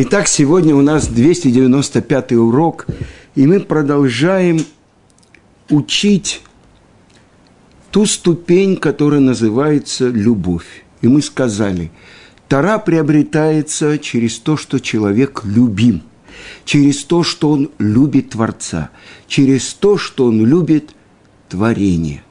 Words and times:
Итак, 0.00 0.28
сегодня 0.28 0.76
у 0.76 0.80
нас 0.80 1.08
295 1.08 2.32
урок, 2.34 2.86
и 3.34 3.48
мы 3.48 3.58
продолжаем 3.58 4.64
учить 5.70 6.40
ту 7.90 8.06
ступень, 8.06 8.76
которая 8.76 9.18
называется 9.18 10.06
любовь. 10.06 10.84
И 11.00 11.08
мы 11.08 11.20
сказали, 11.20 11.90
Тара 12.46 12.78
приобретается 12.78 13.98
через 13.98 14.38
то, 14.38 14.56
что 14.56 14.78
человек 14.78 15.42
любим, 15.42 16.04
через 16.64 17.02
то, 17.02 17.24
что 17.24 17.50
он 17.50 17.72
любит 17.80 18.30
Творца, 18.30 18.90
через 19.26 19.74
то, 19.74 19.98
что 19.98 20.26
он 20.26 20.46
любит 20.46 20.94
творение. 21.48 22.22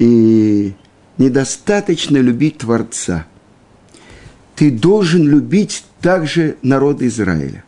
И 0.00 0.72
недостаточно 1.16 2.16
любить 2.16 2.58
Творца. 2.58 3.26
Ты 4.56 4.72
должен 4.72 5.28
любить 5.28 5.84
также 6.00 6.56
народ 6.62 7.02
Израиля. 7.02 7.64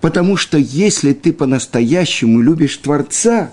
Потому 0.00 0.36
что 0.36 0.56
если 0.58 1.12
ты 1.12 1.32
по-настоящему 1.32 2.40
любишь 2.40 2.76
Творца, 2.78 3.52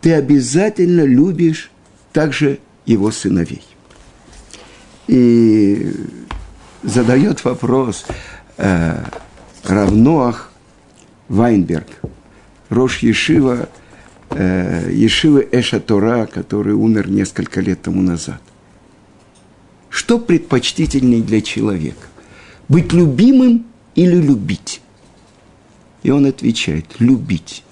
ты 0.00 0.12
обязательно 0.12 1.02
любишь 1.02 1.70
также 2.12 2.58
его 2.84 3.10
сыновей. 3.10 3.64
И 5.06 5.92
задает 6.82 7.44
вопрос 7.44 8.04
э, 8.58 9.04
Равноах 9.64 10.50
Вайнберг, 11.28 11.88
Рош 12.68 12.98
Ешива, 12.98 13.68
э, 14.30 14.90
Ешивы 14.92 15.48
Эша 15.50 15.80
Тора, 15.80 16.26
который 16.26 16.74
умер 16.74 17.08
несколько 17.08 17.60
лет 17.60 17.80
тому 17.82 18.02
назад. 18.02 18.40
Что 19.88 20.18
предпочтительнее 20.18 21.22
для 21.22 21.40
человека? 21.40 22.08
Быть 22.68 22.92
любимым 22.92 23.66
или 23.94 24.16
любить? 24.16 24.80
И 26.02 26.10
он 26.10 26.26
отвечает, 26.26 26.86
любить. 26.98 27.64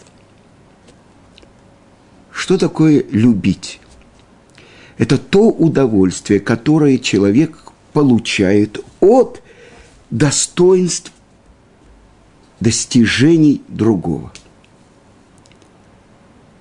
Что 2.30 2.58
такое 2.58 3.04
любить? 3.10 3.80
Это 4.98 5.18
то 5.18 5.48
удовольствие, 5.48 6.40
которое 6.40 6.98
человек 6.98 7.72
получает 7.92 8.84
от 9.00 9.42
достоинств, 10.10 11.12
достижений 12.60 13.62
другого. 13.68 14.32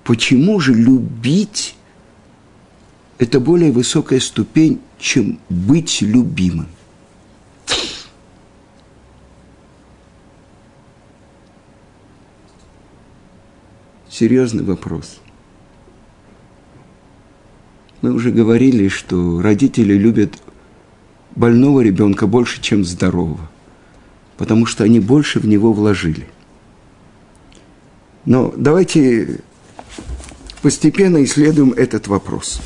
Почему 0.04 0.58
же 0.58 0.74
любить– 0.74 1.76
это 3.18 3.38
более 3.38 3.70
высокая 3.70 4.18
ступень, 4.18 4.80
чем 4.98 5.38
быть 5.48 6.02
любимым? 6.02 6.66
Серьезный 14.22 14.62
вопрос. 14.62 15.18
Мы 18.02 18.12
уже 18.12 18.30
говорили, 18.30 18.86
что 18.86 19.42
родители 19.42 19.94
любят 19.94 20.40
больного 21.34 21.80
ребенка 21.80 22.28
больше, 22.28 22.62
чем 22.62 22.84
здорового, 22.84 23.50
потому 24.36 24.64
что 24.64 24.84
они 24.84 25.00
больше 25.00 25.40
в 25.40 25.46
него 25.48 25.72
вложили. 25.72 26.28
Но 28.24 28.54
давайте 28.56 29.40
постепенно 30.62 31.24
исследуем 31.24 31.72
этот 31.72 32.06
вопрос. 32.06 32.60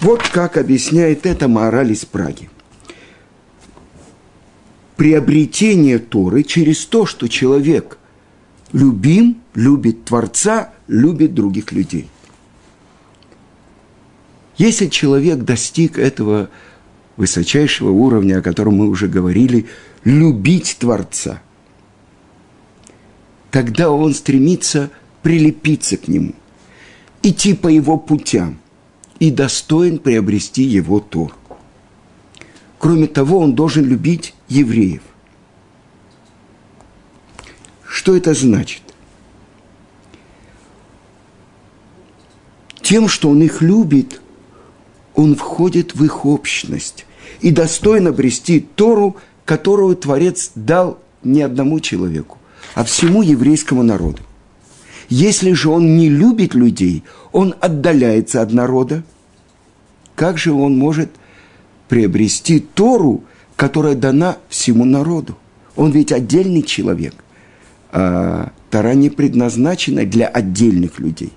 Вот 0.00 0.22
как 0.28 0.56
объясняет 0.56 1.26
это 1.26 1.48
мораль 1.48 1.90
из 1.90 2.04
Праги. 2.04 2.48
Приобретение 4.94 5.98
Торы 5.98 6.44
через 6.44 6.86
то, 6.86 7.06
что 7.06 7.26
человек 7.26 7.98
любим, 8.72 9.38
любит 9.54 10.04
Творца, 10.04 10.72
любит 10.86 11.34
других 11.34 11.72
людей. 11.72 12.08
Если 14.56 14.86
человек 14.86 15.40
достиг 15.40 15.98
этого 15.98 16.48
высочайшего 17.16 17.90
уровня, 17.90 18.38
о 18.38 18.42
котором 18.42 18.76
мы 18.76 18.88
уже 18.88 19.08
говорили, 19.08 19.66
любить 20.04 20.76
Творца, 20.78 21.42
тогда 23.50 23.90
он 23.90 24.14
стремится 24.14 24.90
прилепиться 25.22 25.96
к 25.96 26.08
нему, 26.08 26.34
идти 27.22 27.54
по 27.54 27.68
его 27.68 27.98
путям 27.98 28.58
и 29.18 29.30
достоин 29.30 29.98
приобрести 29.98 30.62
его 30.62 31.00
Тор. 31.00 31.34
Кроме 32.78 33.06
того, 33.06 33.40
он 33.40 33.54
должен 33.54 33.84
любить 33.84 34.34
евреев. 34.48 35.02
Что 37.88 38.16
это 38.16 38.34
значит? 38.34 38.82
Тем, 42.82 43.08
что 43.08 43.30
он 43.30 43.42
их 43.42 43.62
любит, 43.62 44.20
он 45.14 45.34
входит 45.34 45.94
в 45.94 46.04
их 46.04 46.24
общность 46.24 47.06
и 47.40 47.50
достойно 47.50 48.10
обрести 48.10 48.60
Тору, 48.60 49.16
которую 49.44 49.96
Творец 49.96 50.52
дал 50.54 50.98
не 51.22 51.42
одному 51.42 51.80
человеку, 51.80 52.38
а 52.74 52.84
всему 52.84 53.22
еврейскому 53.22 53.82
народу. 53.82 54.22
Если 55.08 55.52
же 55.52 55.70
он 55.70 55.96
не 55.96 56.08
любит 56.08 56.54
людей, 56.54 57.04
он 57.32 57.54
отдаляется 57.60 58.42
от 58.42 58.52
народа, 58.52 59.04
как 60.14 60.38
же 60.38 60.52
он 60.52 60.76
может 60.76 61.10
приобрести 61.88 62.60
Тору, 62.60 63.24
которая 63.54 63.94
дана 63.94 64.38
всему 64.48 64.84
народу? 64.84 65.36
Он 65.76 65.90
ведь 65.90 66.12
отдельный 66.12 66.62
человек 66.62 67.14
а 67.98 68.52
Тора 68.70 68.92
не 68.92 69.08
предназначена 69.08 70.04
для 70.04 70.26
отдельных 70.26 70.98
людей. 70.98 71.32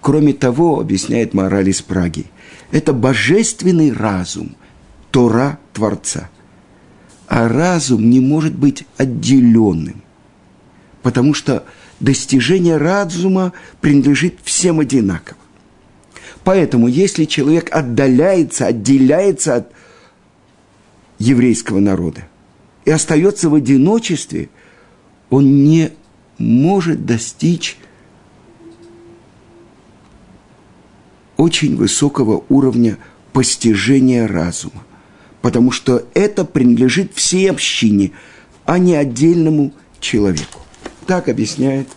Кроме 0.00 0.32
того, 0.32 0.80
объясняет 0.80 1.34
мораль 1.34 1.68
из 1.68 1.80
Праги, 1.82 2.26
это 2.72 2.92
божественный 2.92 3.92
разум, 3.92 4.56
Тора 5.12 5.60
Творца. 5.72 6.30
А 7.28 7.46
разум 7.46 8.10
не 8.10 8.18
может 8.18 8.56
быть 8.56 8.84
отделенным, 8.96 10.02
потому 11.04 11.32
что 11.32 11.64
достижение 12.00 12.76
разума 12.76 13.52
принадлежит 13.80 14.38
всем 14.42 14.80
одинаково. 14.80 15.38
Поэтому, 16.42 16.88
если 16.88 17.24
человек 17.24 17.72
отдаляется, 17.72 18.66
отделяется 18.66 19.54
от 19.54 19.72
еврейского 21.20 21.78
народа 21.78 22.22
и 22.84 22.90
остается 22.90 23.48
в 23.48 23.54
одиночестве– 23.54 24.48
он 25.32 25.64
не 25.64 25.92
может 26.36 27.06
достичь 27.06 27.78
очень 31.38 31.74
высокого 31.74 32.44
уровня 32.50 32.98
постижения 33.32 34.28
разума, 34.28 34.84
потому 35.40 35.70
что 35.70 36.06
это 36.12 36.44
принадлежит 36.44 37.14
всей 37.14 37.50
общине, 37.50 38.12
а 38.66 38.78
не 38.78 38.94
отдельному 38.94 39.72
человеку. 40.00 40.60
Так 41.06 41.30
объясняет 41.30 41.88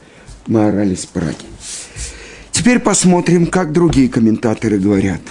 Маоралис 0.47 1.05
Праги. 1.05 1.35
Теперь 2.51 2.79
посмотрим, 2.79 3.47
как 3.47 3.73
другие 3.73 4.07
комментаторы 4.07 4.79
говорят. 4.79 5.21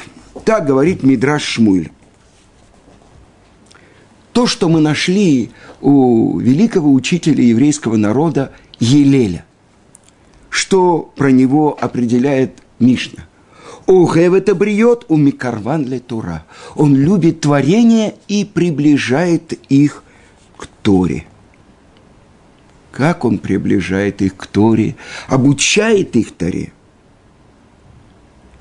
Так 0.45 0.67
говорит 0.67 1.03
Мидраш 1.05 1.43
Шмуль 1.43 1.89
то, 4.45 4.49
что 4.49 4.69
мы 4.69 4.81
нашли 4.81 5.53
у 5.81 6.39
великого 6.39 6.93
учителя 6.93 7.43
еврейского 7.43 7.97
народа 7.97 8.53
Елеля. 8.79 9.47
Что 10.51 11.11
про 11.17 11.31
него 11.31 11.75
определяет 11.81 12.63
Мишна? 12.79 13.25
Это 13.87 14.55
бриет 14.55 15.07
у 15.09 15.17
Микарван 15.17 15.87
ле 15.87 15.99
Тура. 15.99 16.45
Он 16.75 16.95
любит 16.95 17.41
творение 17.41 18.17
и 18.29 18.45
приближает 18.45 19.55
их 19.71 20.05
к 20.59 20.67
Торе. 20.83 21.25
Как 22.93 23.25
он 23.25 23.39
приближает 23.39 24.21
их 24.21 24.37
к 24.37 24.47
Торе, 24.47 24.95
обучает 25.27 26.17
их 26.17 26.33
Торе? 26.33 26.75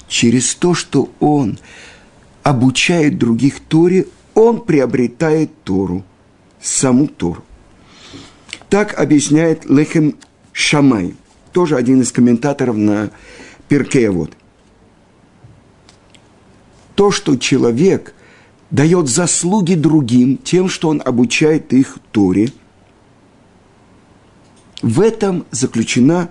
Через 0.07 0.56
то, 0.56 0.75
что 0.75 1.10
он 1.19 1.60
обучает 2.42 3.18
других 3.18 3.60
Торе, 3.60 4.06
он 4.35 4.62
приобретает 4.62 5.51
Тору, 5.63 6.03
саму 6.62 7.07
Тору. 7.07 7.44
Так 8.69 9.00
объясняет 9.00 9.65
Лехем 9.69 10.15
Шамай, 10.51 11.15
тоже 11.51 11.75
один 11.75 12.01
из 12.01 12.12
комментаторов 12.12 12.75
на 12.75 13.12
Перкея 13.68 14.12
То, 16.95 17.12
что 17.12 17.38
человек 17.38 18.13
дает 18.71 19.07
заслуги 19.07 19.75
другим 19.75 20.38
тем, 20.38 20.69
что 20.69 20.89
он 20.89 21.01
обучает 21.03 21.74
их 21.74 22.00
Торе, 22.12 22.51
в 24.81 25.00
этом 25.00 25.45
заключена 25.51 26.30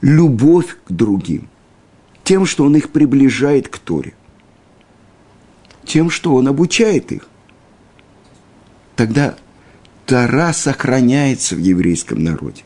любовь 0.00 0.76
к 0.84 0.92
другим, 0.92 1.48
тем, 2.24 2.44
что 2.44 2.64
он 2.64 2.76
их 2.76 2.90
приближает 2.90 3.68
к 3.68 3.78
Торе, 3.78 4.14
тем, 5.84 6.10
что 6.10 6.34
он 6.34 6.48
обучает 6.48 7.12
их 7.12 7.28
тогда 8.96 9.36
Тара 10.06 10.52
сохраняется 10.52 11.54
в 11.54 11.58
еврейском 11.58 12.22
народе. 12.22 12.62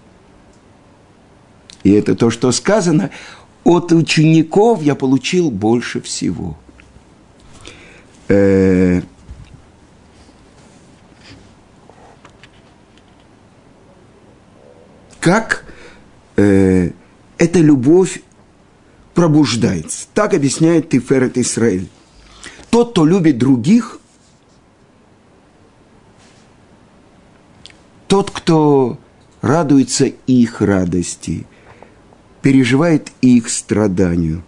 И 1.84 1.92
это 1.92 2.14
то, 2.14 2.30
что 2.30 2.50
сказано, 2.52 3.10
от 3.64 3.92
учеников 3.92 4.82
я 4.82 4.94
получил 4.94 5.50
больше 5.50 6.00
всего. 6.00 6.58
Э, 8.28 9.02
как 15.20 15.64
э, 16.36 16.90
эта 17.38 17.60
любовь 17.60 18.22
пробуждается. 19.14 20.06
Так 20.14 20.34
объясняет 20.34 20.90
Тиферет 20.90 21.38
Исраиль. 21.38 21.88
Тот, 22.70 22.90
кто 22.92 23.04
любит 23.04 23.38
других, 23.38 23.97
тот, 28.08 28.30
кто 28.30 28.98
радуется 29.42 30.06
их 30.06 30.60
радости, 30.60 31.46
переживает 32.42 33.12
их 33.20 33.50
страданию, 33.50 34.42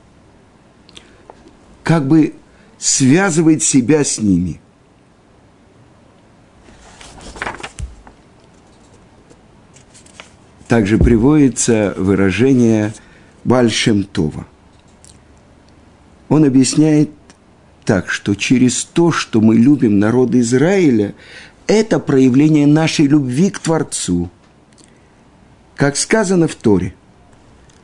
как 1.84 2.08
бы 2.08 2.34
связывает 2.78 3.62
себя 3.62 4.02
с 4.02 4.18
ними. 4.18 4.60
Также 10.66 10.98
приводится 10.98 11.94
выражение 11.96 12.94
Бальшемтова. 13.44 14.46
Он 16.28 16.44
объясняет 16.44 17.10
так, 17.84 18.08
что 18.08 18.36
через 18.36 18.84
то, 18.84 19.10
что 19.10 19.40
мы 19.40 19.56
любим 19.56 19.98
народы 19.98 20.38
Израиля, 20.40 21.14
это 21.70 22.00
проявление 22.00 22.66
нашей 22.66 23.06
любви 23.06 23.50
к 23.50 23.60
Творцу. 23.60 24.28
Как 25.76 25.96
сказано 25.96 26.48
в 26.48 26.54
Торе, 26.56 26.94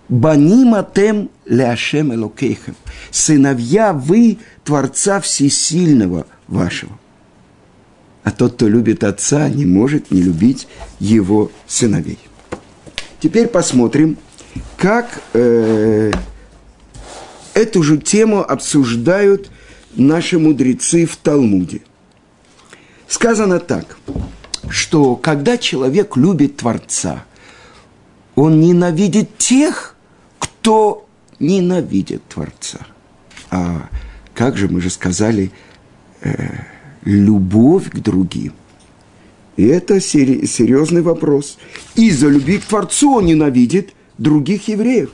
«Банима 0.08 0.86
тем 0.94 1.30
ляшем 1.46 2.12
элокейхем»– 2.12 2.74
«Сыновья 3.10 3.92
вы 3.92 4.38
Творца 4.64 5.20
Всесильного 5.20 6.26
вашего». 6.48 6.98
А 8.24 8.32
тот, 8.32 8.54
кто 8.54 8.66
любит 8.66 9.04
Отца, 9.04 9.48
не 9.48 9.66
может 9.66 10.10
не 10.10 10.20
любить 10.20 10.66
его 10.98 11.52
сыновей. 11.68 12.18
Теперь 13.20 13.46
посмотрим, 13.46 14.18
как 14.76 15.22
э, 15.32 16.10
эту 17.54 17.82
же 17.84 17.98
тему 17.98 18.40
обсуждают 18.40 19.48
наши 19.94 20.40
мудрецы 20.40 21.06
в 21.06 21.16
Талмуде. 21.16 21.82
Сказано 23.08 23.60
так, 23.60 23.98
что 24.68 25.16
когда 25.16 25.58
человек 25.58 26.16
любит 26.16 26.56
Творца, 26.56 27.24
он 28.34 28.60
ненавидит 28.60 29.38
тех, 29.38 29.94
кто 30.38 31.06
ненавидит 31.38 32.26
Творца. 32.28 32.86
А 33.50 33.88
как 34.34 34.56
же 34.56 34.68
мы 34.68 34.80
же 34.80 34.90
сказали, 34.90 35.52
э, 36.20 36.48
любовь 37.04 37.90
к 37.90 37.98
другим. 37.98 38.52
И 39.56 39.64
это 39.64 40.00
серьезный 40.00 41.00
вопрос. 41.00 41.56
Из-за 41.94 42.28
любви 42.28 42.58
к 42.58 42.64
Творцу 42.64 43.14
он 43.14 43.26
ненавидит 43.26 43.94
других 44.18 44.68
евреев. 44.68 45.10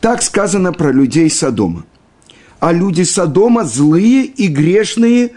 Так 0.00 0.22
сказано 0.22 0.72
про 0.72 0.90
людей 0.92 1.28
Содома. 1.28 1.84
А 2.60 2.72
люди 2.72 3.02
Содома 3.02 3.64
злые 3.64 4.26
и 4.26 4.46
грешные 4.48 5.32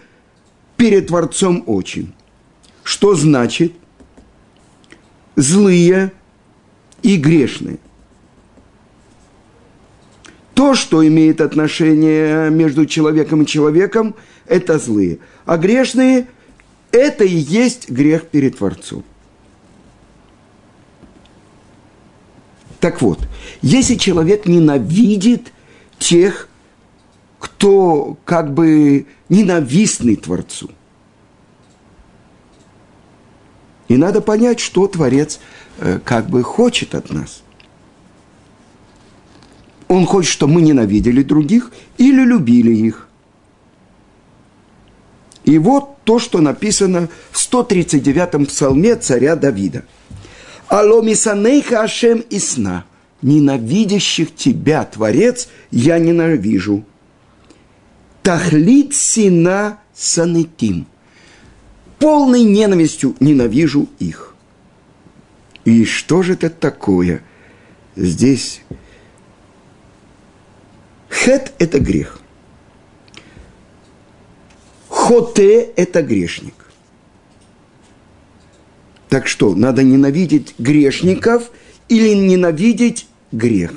перед 0.75 1.07
Творцом 1.07 1.63
очень. 1.65 2.13
Что 2.83 3.15
значит 3.15 3.73
злые 5.37 6.11
и 7.01 7.15
грешные? 7.15 7.79
То, 10.53 10.75
что 10.75 11.05
имеет 11.07 11.39
отношение 11.39 12.49
между 12.49 12.85
человеком 12.85 13.43
и 13.43 13.47
человеком, 13.47 14.15
это 14.45 14.77
злые. 14.77 15.19
А 15.45 15.57
грешные– 15.57 16.27
это 16.91 17.23
и 17.23 17.35
есть 17.35 17.89
грех 17.89 18.27
перед 18.27 18.57
Творцом. 18.57 19.03
Так 22.81 23.01
вот, 23.01 23.19
если 23.61 23.95
человек 23.95 24.45
ненавидит 24.45 25.53
тех, 25.97 26.49
кто 27.43 28.17
как 28.23 28.53
бы 28.53 29.05
ненавистный 29.27 30.15
Творцу, 30.15 30.71
и 33.89 33.97
надо 33.97 34.21
понять, 34.21 34.61
что 34.61 34.87
Творец 34.87 35.41
э, 35.79 35.99
как 36.05 36.29
бы 36.29 36.41
хочет 36.41 36.95
от 36.95 37.11
нас. 37.11 37.43
Он 39.89 40.05
хочет, 40.05 40.31
чтобы 40.31 40.53
мы 40.53 40.61
ненавидели 40.61 41.21
других 41.21 41.71
или 41.97 42.21
любили 42.23 42.71
их. 42.71 43.09
И 45.43 45.57
вот 45.57 45.97
то, 46.05 46.19
что 46.19 46.39
написано 46.39 47.09
в 47.31 47.37
139-м 47.37 48.45
псалме 48.45 48.95
царя 48.95 49.35
Давида– 49.35 49.83
Аломисанейха 50.69 51.83
Ашем 51.83 52.23
сна. 52.39 52.85
Ненавидящих 53.21 54.33
тебя, 54.33 54.85
Творец, 54.85 55.49
я 55.71 55.99
ненавижу. 55.99 56.85
Тахлит 58.23 58.95
сина 58.95 59.79
санетим. 59.93 60.87
Полной 61.99 62.43
ненавистью 62.43 63.15
ненавижу 63.19 63.89
их. 63.99 64.35
И 65.65 65.85
что 65.85 66.23
же 66.23 66.33
это 66.33 66.49
такое? 66.49 67.21
Здесь 67.95 68.61
хет– 71.09 71.53
это 71.59 71.79
грех. 71.79 72.19
Хоте– 74.89 75.61
это 75.75 76.01
грешник. 76.01 76.55
Так 79.09 79.27
что, 79.27 79.53
надо 79.53 79.83
ненавидеть 79.83 80.55
грешников 80.57 81.51
или 81.87 82.13
ненавидеть 82.13 83.07
грех? 83.31 83.73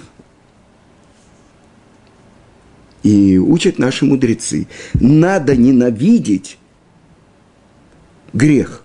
И 3.07 3.39
учат 3.39 3.79
наши 3.79 4.05
мудрецы. 4.05 4.67
Надо 4.95 5.55
ненавидеть 5.55 6.59
грех, 8.33 8.83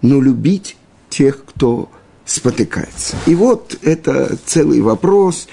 но 0.00 0.20
любить 0.20 0.76
тех, 1.10 1.44
кто 1.44 1.90
спотыкается. 2.24 3.16
И 3.26 3.34
вот 3.34 3.76
это 3.82 4.38
целый 4.46 4.80
вопрос. 4.80 5.48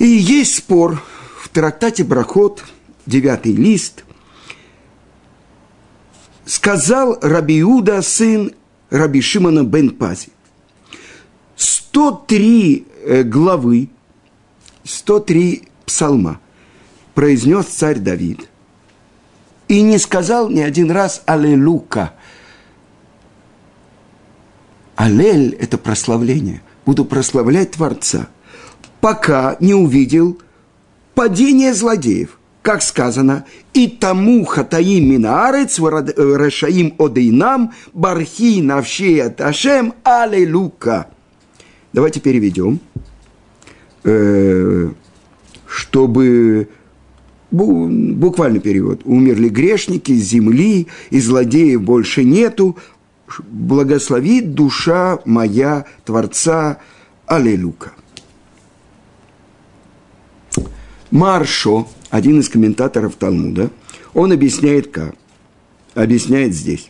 И 0.00 0.04
есть 0.04 0.56
спор 0.56 1.00
в 1.40 1.48
трактате 1.50 2.02
Брахот, 2.02 2.64
девятый 3.06 3.52
лист. 3.52 4.04
Сказал 6.44 7.20
Рабиуда, 7.22 8.02
сын 8.02 8.52
Раби 8.90 9.20
Шимона 9.20 9.62
бен 9.62 9.90
Пази. 9.90 10.30
103 11.54 12.84
э, 13.04 13.22
главы, 13.22 13.90
103 14.82 15.68
псалма 15.86 16.41
произнес 17.14 17.66
царь 17.66 17.98
Давид. 17.98 18.48
И 19.68 19.82
не 19.82 19.98
сказал 19.98 20.50
ни 20.50 20.60
один 20.60 20.90
раз 20.90 21.22
«Аллилуйка». 21.26 22.12
Аллель– 24.96 25.54
это 25.60 25.78
прославление. 25.78 26.62
Буду 26.84 27.04
прославлять 27.04 27.72
Творца, 27.72 28.28
пока 29.00 29.56
не 29.60 29.74
увидел 29.74 30.38
падение 31.14 31.74
злодеев– 31.74 32.38
как 32.62 32.82
сказано, 32.82 33.44
и 33.74 33.88
тому 33.88 34.44
хатаим 34.44 35.10
минаарец, 35.10 35.80
рашаим 35.80 36.94
одейнам, 36.96 37.72
бархи 37.92 38.60
навшея 38.62 39.30
ташем, 39.30 39.94
аллилуйка. 40.04 41.08
Давайте 41.92 42.20
переведем, 42.20 42.78
э, 44.04 44.90
чтобы 45.66 46.68
буквальный 47.52 48.60
перевод. 48.60 49.02
Умерли 49.04 49.48
грешники 49.48 50.12
земли, 50.12 50.88
и 51.10 51.20
злодеев 51.20 51.82
больше 51.82 52.24
нету. 52.24 52.76
Благословит 53.50 54.54
душа 54.54 55.20
моя 55.24 55.84
Творца. 56.04 56.78
Аллилуйка. 57.26 57.92
Маршо, 61.10 61.88
один 62.10 62.40
из 62.40 62.48
комментаторов 62.48 63.16
Талмуда, 63.16 63.70
он 64.14 64.32
объясняет 64.32 64.90
как? 64.90 65.14
Объясняет 65.94 66.54
здесь. 66.54 66.88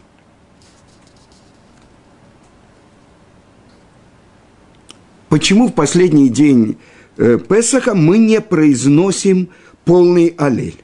Почему 5.28 5.68
в 5.68 5.72
последний 5.72 6.28
день 6.28 6.76
э, 7.16 7.38
Песаха 7.38 7.94
мы 7.94 8.18
не 8.18 8.40
произносим 8.40 9.48
полный 9.84 10.34
аллель? 10.38 10.82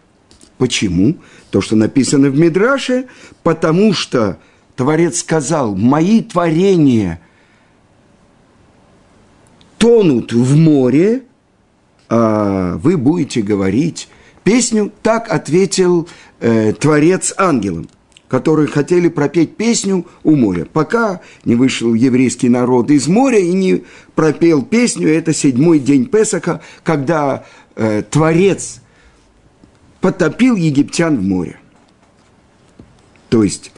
Почему? 0.59 1.17
То, 1.51 1.61
что 1.61 1.77
написано 1.77 2.31
в 2.31 2.39
Мидраше, 2.39 3.07
потому 3.43 3.93
что 3.93 4.39
Творец 4.77 5.21
сказал, 5.21 5.75
мои 5.75 6.23
творения 6.23 7.21
тонут 9.79 10.33
в 10.33 10.57
море, 10.57 11.23
а 12.09 12.77
вы 12.79 12.97
будете 12.97 13.43
говорить 13.43 14.09
песню. 14.43 14.93
Так 15.03 15.31
ответил 15.33 16.09
э, 16.41 16.73
Творец 16.73 17.35
ангелам 17.37 17.89
которые 18.29 18.69
хотели 18.69 19.09
пропеть 19.09 19.57
песню 19.57 20.07
у 20.23 20.37
моря. 20.37 20.67
Пока 20.71 21.23
не 21.45 21.55
вышел 21.55 21.95
еврейский 21.95 22.49
народ 22.49 22.91
из 22.91 23.09
моря 23.09 23.39
и 23.39 23.53
не 23.53 23.85
пропел 24.15 24.63
песню, 24.63 25.09
это 25.09 25.33
седьмой 25.33 25.79
день 25.79 26.07
Песаха, 26.07 26.61
когда 26.85 27.45
э, 27.75 28.03
Творец 28.03 28.81
потопил 30.01 30.57
египтян 30.57 31.17
в 31.17 31.23
море. 31.23 31.59
То 33.29 33.43
есть, 33.43 33.73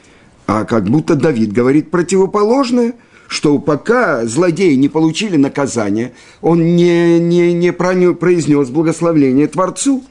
а 0.47 0.65
как 0.65 0.85
будто 0.85 1.15
Давид 1.15 1.51
говорит 1.51 1.91
противоположное, 1.91 2.93
что 3.27 3.59
пока 3.59 4.25
злодеи 4.25 4.75
не 4.75 4.89
получили 4.89 5.37
наказание, 5.37 6.13
он 6.41 6.75
не, 6.75 7.19
не, 7.19 7.53
не 7.53 7.71
произнес 7.71 8.69
благословление 8.69 9.47
Творцу. 9.47 10.03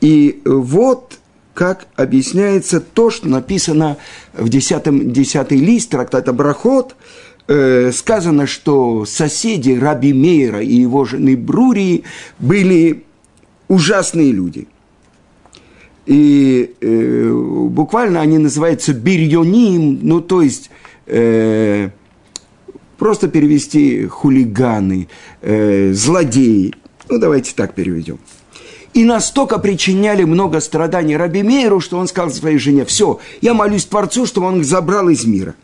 И 0.00 0.40
вот 0.44 1.18
как 1.54 1.86
объясняется 1.96 2.80
то, 2.80 3.10
что 3.10 3.28
написано 3.28 3.96
в 4.32 4.48
10, 4.48 5.12
10 5.12 5.50
лист 5.52 5.90
трактата 5.90 6.32
Брахот, 6.32 6.96
э, 7.46 7.92
сказано, 7.92 8.46
что 8.46 9.04
соседи 9.04 9.72
Раби 9.72 10.12
Мейра 10.12 10.60
и 10.60 10.74
его 10.74 11.04
жены 11.04 11.36
Брурии 11.36 12.04
были 12.38 13.03
ужасные 13.68 14.32
люди. 14.32 14.66
И 16.06 16.74
э, 16.80 17.32
буквально 17.70 18.20
они 18.20 18.38
называются 18.38 18.92
бирьоним, 18.92 20.00
ну 20.02 20.20
то 20.20 20.42
есть 20.42 20.70
э, 21.06 21.90
просто 22.98 23.28
перевести 23.28 24.06
хулиганы, 24.06 25.08
э, 25.40 25.92
злодеи. 25.92 26.74
Ну 27.08 27.18
давайте 27.18 27.54
так 27.54 27.74
переведем 27.74 28.18
и 28.94 29.04
настолько 29.04 29.58
причиняли 29.58 30.22
много 30.24 30.60
страданий 30.60 31.16
Раби 31.16 31.42
Мейру, 31.42 31.80
что 31.80 31.98
он 31.98 32.06
сказал 32.06 32.30
своей 32.30 32.58
жене, 32.58 32.84
все, 32.84 33.20
я 33.40 33.52
молюсь 33.52 33.84
Творцу, 33.84 34.24
чтобы 34.24 34.46
он 34.46 34.60
их 34.60 34.64
забрал 34.64 35.08
из 35.08 35.24
мира. 35.24 35.54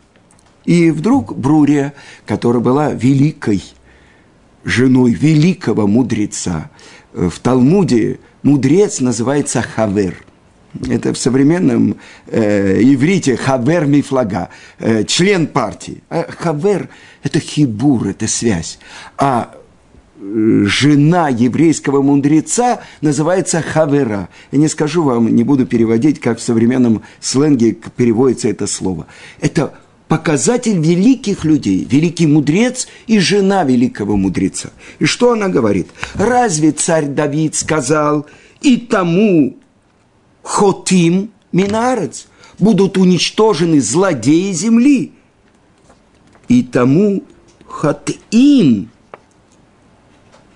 И 0.65 0.91
вдруг 0.91 1.35
Брурия, 1.35 1.93
которая 2.25 2.61
была 2.61 2.91
великой 2.91 3.63
женой 4.63 5.13
великого 5.13 5.87
мудреца, 5.87 6.69
в 7.13 7.39
Талмуде 7.39 8.19
мудрец 8.43 8.99
называется 8.99 9.61
Хавер. 9.61 10.23
Это 10.87 11.13
в 11.13 11.17
современном 11.17 11.97
э, 12.27 12.81
иврите 12.81 13.35
Хавер 13.35 13.85
Мифлага, 13.85 14.49
э, 14.79 15.03
член 15.03 15.47
партии. 15.47 16.01
А 16.09 16.25
Хавер– 16.29 16.87
это 17.23 17.39
хибур, 17.39 18.07
это 18.07 18.27
связь. 18.27 18.79
А 19.17 19.53
жена 20.21 21.29
еврейского 21.29 22.01
мудреца 22.01 22.81
называется 23.01 23.61
хавера. 23.61 24.29
Я 24.51 24.59
не 24.59 24.67
скажу 24.67 25.03
вам, 25.03 25.35
не 25.35 25.43
буду 25.43 25.65
переводить, 25.65 26.19
как 26.19 26.37
в 26.37 26.43
современном 26.43 27.01
сленге 27.19 27.75
переводится 27.95 28.47
это 28.47 28.67
слово. 28.67 29.07
Это 29.39 29.73
показатель 30.11 30.77
великих 30.77 31.45
людей, 31.45 31.87
великий 31.89 32.27
мудрец 32.27 32.89
и 33.07 33.17
жена 33.17 33.63
великого 33.63 34.17
мудреца. 34.17 34.71
И 34.99 35.05
что 35.05 35.31
она 35.31 35.47
говорит? 35.47 35.87
Разве 36.15 36.73
царь 36.73 37.05
Давид 37.05 37.55
сказал, 37.55 38.25
и 38.59 38.75
тому 38.75 39.55
хотим 40.43 41.31
минарец 41.53 42.27
будут 42.59 42.97
уничтожены 42.97 43.79
злодеи 43.79 44.51
земли, 44.51 45.13
и 46.49 46.61
тому 46.61 47.23
хотим 47.65 48.89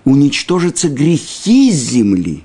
уничтожатся 0.04 0.90
грехи 0.90 1.72
земли. 1.72 2.44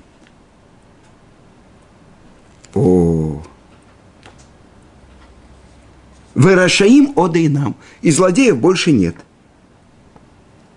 О, 2.73 3.43
Вырашаим 6.33 7.13
нам, 7.53 7.75
и 8.01 8.11
злодеев 8.11 8.57
больше 8.57 8.91
нет. 8.91 9.15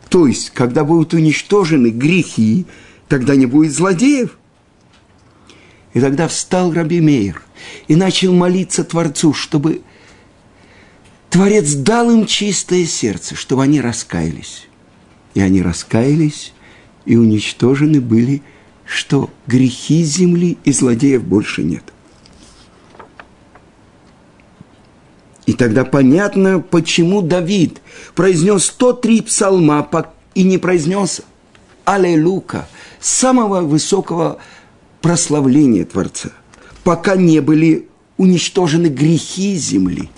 То 0.08 0.26
есть, 0.26 0.50
когда 0.50 0.84
будут 0.84 1.14
уничтожены 1.14 1.88
грехи, 1.88 2.66
тогда 3.08 3.36
не 3.36 3.46
будет 3.46 3.72
злодеев. 3.72 4.38
И 5.92 6.00
тогда 6.00 6.26
встал 6.26 6.72
Раби 6.72 7.00
Мейер 7.00 7.40
и 7.86 7.94
начал 7.94 8.32
молиться 8.32 8.82
Творцу, 8.84 9.32
чтобы 9.32 9.82
Творец 11.30 11.72
дал 11.72 12.10
им 12.10 12.26
чистое 12.26 12.84
сердце, 12.84 13.36
чтобы 13.36 13.62
они 13.62 13.80
раскаялись. 13.80 14.66
И 15.34 15.40
они 15.40 15.62
раскаялись, 15.62 16.52
и 17.04 17.16
уничтожены 17.16 18.00
были, 18.00 18.42
что 18.84 19.30
грехи 19.46 20.02
земли 20.02 20.58
и 20.64 20.72
злодеев 20.72 21.22
больше 21.22 21.62
нет. 21.62 21.93
И 25.46 25.52
тогда 25.52 25.84
понятно, 25.84 26.60
почему 26.60 27.20
Давид 27.20 27.80
произнес 28.14 28.64
103 28.66 29.22
псалма 29.22 29.88
и 30.34 30.42
не 30.42 30.58
произнес 30.58 31.22
Аллилуйка, 31.84 32.66
самого 33.00 33.60
высокого 33.60 34.38
прославления 35.02 35.84
Творца, 35.84 36.30
пока 36.82 37.16
не 37.16 37.40
были 37.40 37.88
уничтожены 38.16 38.86
грехи 38.86 39.54
земли. 39.54 40.08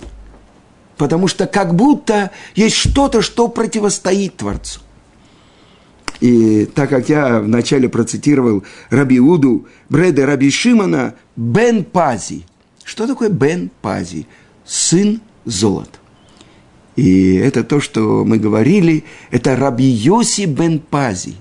Потому 0.95 1.27
что 1.27 1.45
как 1.45 1.75
будто 1.75 2.31
есть 2.55 2.75
что-то, 2.75 3.21
что 3.21 3.49
противостоит 3.49 4.37
Творцу. 4.37 4.79
И 6.21 6.65
так 6.65 6.89
как 6.89 7.09
я 7.09 7.39
вначале 7.39 7.89
процитировал 7.89 8.63
Раби 8.89 9.19
Уду, 9.19 9.67
Бреда 9.89 10.25
Раби 10.25 10.49
Шимана, 10.49 11.13
Бен 11.35 11.83
Пази. 11.83 12.45
Что 12.83 13.05
такое 13.05 13.29
Бен 13.29 13.69
Пази? 13.81 14.25
Сын 14.67 15.21
золот. 15.45 15.99
И 16.95 17.35
это 17.35 17.63
то, 17.63 17.79
что 17.79 18.25
мы 18.25 18.37
говорили, 18.37 19.05
это 19.31 19.55
Раби 19.55 19.85
Йоси 19.85 20.45
Бен 20.45 20.79
Пази. 20.79 21.35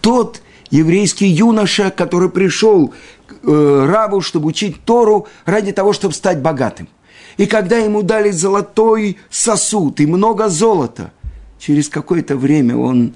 Тот 0.00 0.42
еврейский 0.70 1.26
юноша, 1.26 1.90
который 1.90 2.28
пришел 2.28 2.92
к 3.26 3.34
э, 3.44 4.20
чтобы 4.20 4.48
учить 4.48 4.84
Тору 4.84 5.26
ради 5.46 5.72
того, 5.72 5.92
чтобы 5.92 6.12
стать 6.12 6.40
богатым. 6.42 6.88
И 7.36 7.46
когда 7.46 7.78
ему 7.78 8.02
дали 8.02 8.30
золотой 8.30 9.16
сосуд 9.30 10.00
и 10.00 10.06
много 10.06 10.48
золота, 10.48 11.12
через 11.58 11.88
какое-то 11.88 12.36
время 12.36 12.76
он 12.76 13.14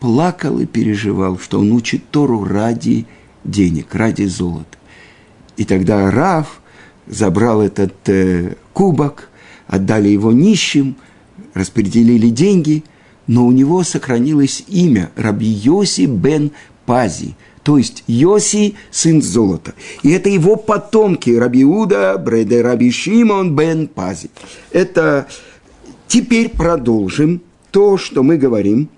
плакал 0.00 0.60
и 0.60 0.66
переживал, 0.66 1.38
что 1.38 1.60
он 1.60 1.72
учит 1.72 2.10
Тору 2.10 2.44
ради 2.44 3.06
денег, 3.44 3.94
ради 3.94 4.24
золота. 4.24 4.78
И 5.56 5.64
тогда 5.64 6.10
Рав 6.10 6.60
забрал 7.06 7.62
этот 7.62 7.94
э, 8.08 8.54
кубок, 8.72 9.28
отдали 9.66 10.08
его 10.08 10.32
нищим, 10.32 10.96
распределили 11.54 12.28
деньги, 12.28 12.84
но 13.26 13.46
у 13.46 13.52
него 13.52 13.82
сохранилось 13.82 14.64
имя 14.68 15.10
Раби 15.16 15.46
Йоси 15.46 16.06
бен 16.06 16.52
Пази, 16.84 17.34
то 17.62 17.78
есть 17.78 18.04
Йоси, 18.06 18.76
сын 18.90 19.22
золота. 19.22 19.74
И 20.02 20.10
это 20.10 20.28
его 20.28 20.56
потомки, 20.56 21.30
Раби 21.30 21.64
Уда, 21.64 22.16
Бреде 22.18 22.62
Раби 22.62 22.90
Шимон 22.90 23.56
бен 23.56 23.88
Пази. 23.88 24.30
Это 24.70 25.26
теперь 26.06 26.50
продолжим 26.50 27.42
то, 27.72 27.96
что 27.98 28.22
мы 28.22 28.36
говорим– 28.36 28.88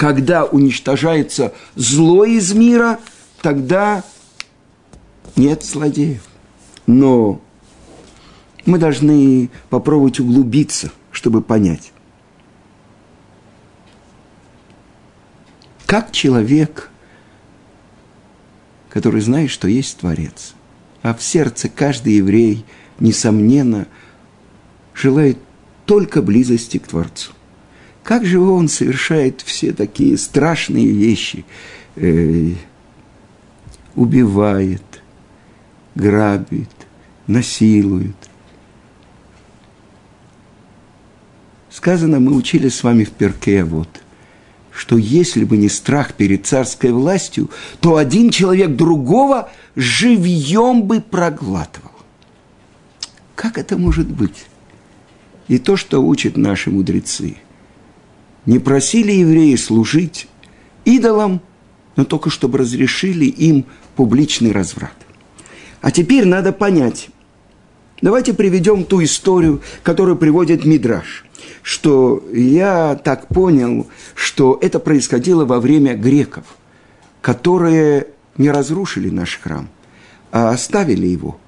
когда 0.00 0.46
уничтожается 0.46 1.52
зло 1.74 2.24
из 2.24 2.54
мира, 2.54 2.98
тогда 3.42 4.02
нет 5.36 5.62
злодеев. 5.62 6.22
Но 6.90 7.40
мы 8.66 8.78
должны 8.78 9.48
попробовать 9.68 10.18
углубиться, 10.18 10.90
чтобы 11.12 11.40
понять. 11.40 11.92
Как 15.86 16.10
человек, 16.10 16.90
который 18.88 19.20
знает, 19.20 19.50
что 19.50 19.68
есть 19.68 19.98
Творец, 19.98 20.54
а 21.02 21.14
в 21.14 21.22
сердце 21.22 21.68
каждый 21.68 22.14
еврей, 22.14 22.64
несомненно, 22.98 23.86
желает 24.92 25.38
только 25.86 26.22
близости 26.22 26.78
к 26.78 26.88
Творцу. 26.88 27.30
Как 28.02 28.24
же 28.26 28.40
он 28.40 28.68
совершает 28.68 29.42
все 29.42 29.72
такие 29.72 30.18
страшные 30.18 30.88
вещи? 30.88 31.44
Э, 31.94 32.52
убивает, 33.94 34.82
грабит, 35.94 36.70
насилует. 37.30 38.16
Сказано, 41.70 42.20
мы 42.20 42.34
учили 42.34 42.68
с 42.68 42.82
вами 42.82 43.04
в 43.04 43.12
перке 43.12 43.64
вот, 43.64 43.88
что 44.72 44.98
если 44.98 45.44
бы 45.44 45.56
не 45.56 45.68
страх 45.68 46.14
перед 46.14 46.44
царской 46.44 46.90
властью, 46.90 47.48
то 47.80 47.96
один 47.96 48.30
человек 48.30 48.74
другого 48.76 49.50
живьем 49.76 50.82
бы 50.82 51.00
проглатывал. 51.00 51.92
Как 53.34 53.56
это 53.56 53.78
может 53.78 54.08
быть? 54.08 54.46
И 55.48 55.58
то, 55.58 55.76
что 55.76 56.00
учат 56.00 56.36
наши 56.36 56.70
мудрецы. 56.70 57.36
Не 58.46 58.58
просили 58.58 59.12
евреи 59.12 59.54
служить 59.56 60.28
идолам, 60.84 61.40
но 61.96 62.04
только 62.04 62.30
чтобы 62.30 62.58
разрешили 62.58 63.26
им 63.26 63.64
публичный 63.96 64.52
разврат. 64.52 64.94
А 65.80 65.90
теперь 65.90 66.26
надо 66.26 66.52
понять. 66.52 67.10
Давайте 68.02 68.32
приведем 68.32 68.84
ту 68.84 69.02
историю, 69.02 69.60
которую 69.82 70.16
приводит 70.16 70.64
Мидраш. 70.64 71.24
Что 71.62 72.24
я 72.32 72.94
так 72.94 73.28
понял, 73.28 73.86
что 74.14 74.58
это 74.62 74.78
происходило 74.78 75.44
во 75.44 75.60
время 75.60 75.94
греков, 75.94 76.44
которые 77.20 78.06
не 78.38 78.50
разрушили 78.50 79.10
наш 79.10 79.38
храм, 79.38 79.68
а 80.32 80.50
оставили 80.50 81.06
его, 81.06 81.38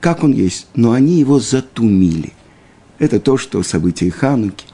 как 0.00 0.22
он 0.22 0.32
есть, 0.32 0.68
но 0.74 0.92
они 0.92 1.14
его 1.14 1.40
затумили. 1.40 2.32
Это 2.98 3.18
то, 3.18 3.36
что 3.36 3.62
события 3.64 4.10
Хануки. 4.10 4.66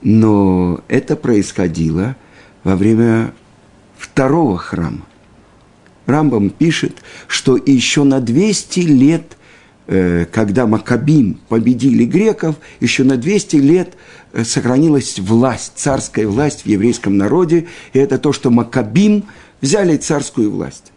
Но 0.00 0.80
это 0.88 1.16
происходило 1.16 2.16
во 2.62 2.76
время 2.76 3.34
второго 3.98 4.56
храма. 4.56 5.06
Рамбам 6.06 6.50
пишет, 6.50 7.02
что 7.26 7.56
еще 7.56 8.04
на 8.04 8.20
200 8.20 8.80
лет, 8.80 9.36
э, 9.86 10.26
когда 10.30 10.66
Макабим 10.66 11.40
победили 11.48 12.04
греков, 12.04 12.56
еще 12.80 13.04
на 13.04 13.16
200 13.16 13.56
лет 13.56 13.96
э, 14.32 14.44
сохранилась 14.44 15.18
власть, 15.18 15.72
царская 15.76 16.26
власть 16.26 16.62
в 16.62 16.66
еврейском 16.66 17.16
народе, 17.16 17.68
и 17.92 17.98
это 17.98 18.18
то, 18.18 18.32
что 18.32 18.50
Макабим 18.50 19.24
взяли 19.60 19.96
царскую 19.96 20.50
власть. 20.50 20.92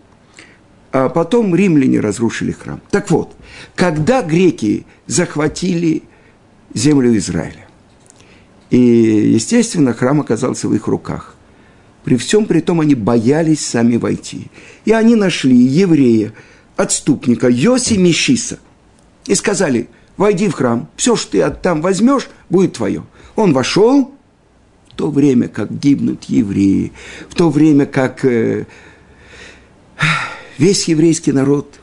А 0.92 1.10
потом 1.10 1.56
римляне 1.56 2.00
разрушили 2.00 2.52
храм. 2.52 2.82
Так 2.92 3.12
вот, 3.12 3.36
когда 3.76 4.22
греки 4.22 4.86
захватили 5.06 6.04
землю 6.74 7.16
Израиля, 7.18 7.68
и, 8.70 8.78
естественно, 8.78 9.94
храм 9.94 10.20
оказался 10.20 10.68
в 10.68 10.74
их 10.74 10.88
руках. 10.88 11.37
При 12.08 12.16
всем 12.16 12.46
при 12.46 12.62
том 12.62 12.80
они 12.80 12.96
боялись 12.96 13.66
сами 13.66 13.98
войти. 13.98 14.48
И 14.86 14.94
они 14.94 15.16
нашли 15.16 15.58
еврея, 15.58 16.32
отступника 16.78 17.50
Йоси 17.50 17.96
Мишиса. 17.96 18.60
И 19.26 19.36
сказали, 19.36 19.90
войди 20.16 20.48
в 20.48 20.54
храм, 20.54 20.88
все, 20.96 21.18
что 21.18 21.32
ты 21.32 21.52
там 21.62 21.82
возьмешь, 21.82 22.30
будет 22.50 22.76
твое. 22.76 23.04
Он 23.36 23.52
вошел, 23.52 24.16
в 24.90 24.96
то 24.96 25.12
время, 25.12 25.50
как 25.50 25.70
гибнут 25.70 26.24
евреи, 26.30 26.94
в 27.28 27.36
то 27.36 27.50
время, 27.50 27.86
как 27.86 28.24
э, 28.24 28.68
весь 30.58 30.88
еврейский 30.88 31.34
народ 31.34 31.78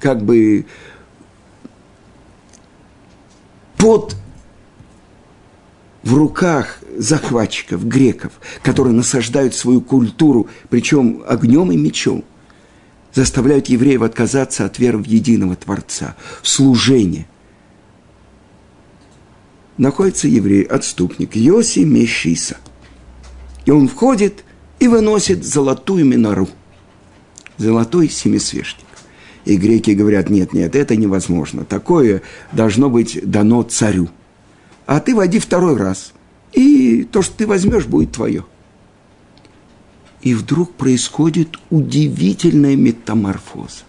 как 0.00 0.22
бы 0.22 0.66
под 3.78 4.16
в 6.02 6.14
руках 6.14 6.78
захватчиков, 6.96 7.86
греков, 7.86 8.32
которые 8.62 8.94
насаждают 8.94 9.54
свою 9.54 9.80
культуру, 9.80 10.48
причем 10.68 11.22
огнем 11.26 11.70
и 11.72 11.76
мечом, 11.76 12.24
заставляют 13.12 13.68
евреев 13.68 14.02
отказаться 14.02 14.64
от 14.64 14.78
веры 14.78 14.98
в 14.98 15.06
единого 15.06 15.56
Творца, 15.56 16.16
служения. 16.42 17.26
Находится 19.76 20.28
еврей, 20.28 20.62
отступник, 20.62 21.36
Йоси 21.36 21.80
Мешиса. 21.80 22.58
И 23.66 23.70
он 23.70 23.88
входит 23.88 24.44
и 24.78 24.88
выносит 24.88 25.44
золотую 25.44 26.04
минору, 26.04 26.48
золотой 27.56 28.08
семисвешник. 28.08 28.86
И 29.46 29.56
греки 29.56 29.92
говорят, 29.92 30.28
нет, 30.28 30.52
нет, 30.52 30.76
это 30.76 30.96
невозможно. 30.96 31.64
Такое 31.64 32.22
должно 32.52 32.90
быть 32.90 33.18
дано 33.22 33.62
царю– 33.62 34.08
а 34.90 34.98
ты 34.98 35.14
войди 35.14 35.38
второй 35.38 35.76
раз, 35.76 36.12
и 36.52 37.04
то, 37.04 37.22
что 37.22 37.36
ты 37.36 37.46
возьмешь, 37.46 37.86
будет 37.86 38.10
твое. 38.10 38.44
И 40.20 40.34
вдруг 40.34 40.72
происходит 40.72 41.60
удивительная 41.70 42.74
метаморфоза. 42.74 43.84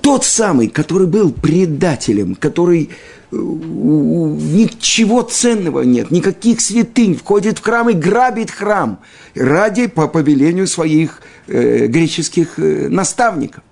Тот 0.00 0.24
самый, 0.24 0.68
который 0.68 1.06
был 1.08 1.30
предателем, 1.30 2.34
который 2.34 2.88
э, 2.88 3.36
ничего 3.36 5.20
ценного 5.20 5.82
нет, 5.82 6.10
никаких 6.10 6.62
святынь, 6.62 7.14
входит 7.14 7.58
в 7.58 7.62
храм 7.62 7.90
и 7.90 7.92
грабит 7.92 8.50
храм 8.50 9.00
ради 9.34 9.88
по 9.88 10.08
повелению 10.08 10.66
своих 10.66 11.20
э, 11.48 11.86
греческих 11.86 12.58
э, 12.58 12.88
наставников. 12.88 13.62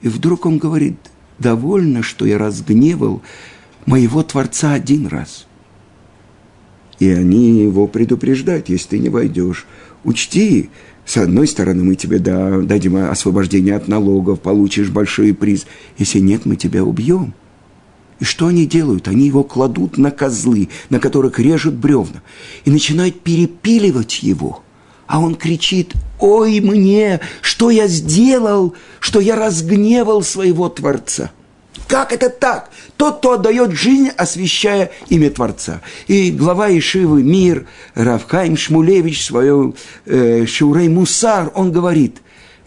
И 0.00 0.08
вдруг 0.08 0.46
он 0.46 0.56
говорит, 0.56 0.96
довольно, 1.38 2.02
что 2.02 2.24
я 2.24 2.38
разгневал 2.38 3.20
моего 3.84 4.22
Творца 4.22 4.72
один 4.72 5.06
раз– 5.06 5.44
и 7.00 7.08
они 7.10 7.62
его 7.62 7.86
предупреждают, 7.88 8.68
если 8.68 8.90
ты 8.90 8.98
не 8.98 9.08
войдешь. 9.08 9.66
Учти, 10.04 10.70
с 11.04 11.16
одной 11.16 11.48
стороны, 11.48 11.82
мы 11.82 11.96
тебе 11.96 12.18
да, 12.18 12.60
дадим 12.60 12.96
освобождение 12.96 13.74
от 13.74 13.88
налогов, 13.88 14.40
получишь 14.40 14.90
большой 14.90 15.34
приз. 15.34 15.66
Если 15.98 16.20
нет, 16.20 16.44
мы 16.44 16.56
тебя 16.56 16.84
убьем. 16.84 17.34
И 18.20 18.24
что 18.24 18.48
они 18.48 18.66
делают? 18.66 19.08
Они 19.08 19.26
его 19.26 19.42
кладут 19.42 19.96
на 19.96 20.10
козлы, 20.10 20.68
на 20.90 21.00
которых 21.00 21.38
режут 21.38 21.74
бревна, 21.74 22.22
и 22.66 22.70
начинают 22.70 23.20
перепиливать 23.20 24.22
его. 24.22 24.62
А 25.06 25.20
он 25.20 25.34
кричит, 25.34 25.94
ой 26.18 26.60
мне, 26.60 27.20
что 27.40 27.70
я 27.70 27.88
сделал, 27.88 28.74
что 29.00 29.20
я 29.20 29.36
разгневал 29.36 30.22
своего 30.22 30.68
Творца– 30.68 31.32
как 31.90 32.12
это 32.12 32.30
так? 32.30 32.70
Тот, 32.96 33.18
кто 33.18 33.32
отдает 33.32 33.72
жизнь, 33.72 34.10
освящая 34.16 34.92
имя 35.08 35.28
Творца. 35.28 35.82
И 36.06 36.30
глава 36.30 36.70
Ишивы 36.70 37.24
Мир, 37.24 37.66
Равхайм 37.94 38.56
Шмулевич, 38.56 39.20
в 39.20 39.24
своем 39.24 39.74
э, 40.06 40.46
Шурей 40.46 40.88
Мусар, 40.88 41.50
он 41.52 41.72
говорит, 41.72 42.18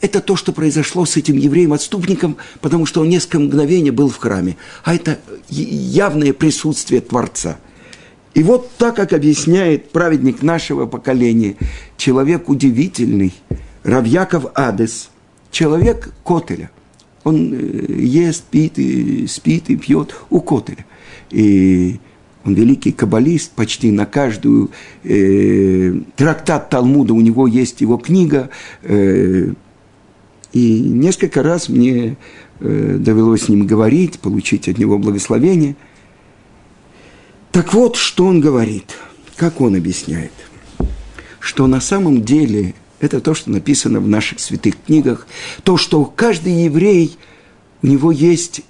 это 0.01 0.19
то, 0.19 0.35
что 0.35 0.51
произошло 0.51 1.05
с 1.05 1.15
этим 1.15 1.37
евреем-отступником, 1.37 2.35
потому 2.59 2.85
что 2.85 2.99
он 2.99 3.07
несколько 3.07 3.39
мгновений 3.39 3.91
был 3.91 4.09
в 4.09 4.17
храме. 4.17 4.57
А 4.83 4.93
это 4.93 5.17
явное 5.47 6.33
присутствие 6.33 6.99
Творца. 6.99 7.57
И 8.33 8.43
вот 8.43 8.71
так, 8.77 8.97
как 8.97 9.13
объясняет 9.13 9.91
праведник 9.91 10.41
нашего 10.41 10.85
поколения, 10.85 11.55
человек 11.95 12.49
удивительный, 12.49 13.33
Равьяков 13.83 14.47
Адес, 14.53 15.09
человек 15.49 16.13
Котеля– 16.25 16.71
он 17.23 17.53
э, 17.53 17.93
ест, 17.99 18.43
пит, 18.45 18.77
и 18.77 19.27
спит 19.27 19.69
и 19.69 19.75
пьет 19.75 20.15
у 20.29 20.41
Котеля. 20.41 20.85
И 21.29 21.99
он 22.45 22.53
великий 22.53 22.91
каббалист, 22.91 23.51
почти 23.51 23.91
на 23.91 24.05
каждую 24.05 24.71
э, 25.03 25.93
трактат 26.15 26.69
Талмуда 26.69 27.13
у 27.13 27.21
него 27.21 27.47
есть 27.47 27.81
его 27.81 27.97
книга. 27.97 28.49
Э, 28.81 29.53
и 30.51 30.79
несколько 30.79 31.41
раз 31.41 31.69
мне 31.69 32.17
э, 32.59 32.97
довелось 32.99 33.43
с 33.43 33.49
ним 33.49 33.65
говорить, 33.65 34.19
получить 34.19 34.67
от 34.67 34.77
него 34.77 34.99
благословение. 34.99 35.75
Так 37.51 37.73
вот, 37.73 37.95
что 37.95 38.25
он 38.25 38.41
говорит, 38.41 38.97
как 39.37 39.61
он 39.61 39.75
объясняет, 39.75 40.33
что 41.39 41.67
на 41.67 41.79
самом 41.79 42.23
деле 42.23 42.73
это 43.03 43.21
то, 43.21 43.33
что 43.33 43.51
написано 43.51 43.99
в 43.99 44.07
наших 44.07 44.39
святых 44.39 44.75
книгах. 44.85 45.27
То, 45.63 45.77
что 45.77 46.05
каждый 46.05 46.63
еврей, 46.63 47.17
у 47.81 47.87
него 47.87 48.11
есть 48.11 48.61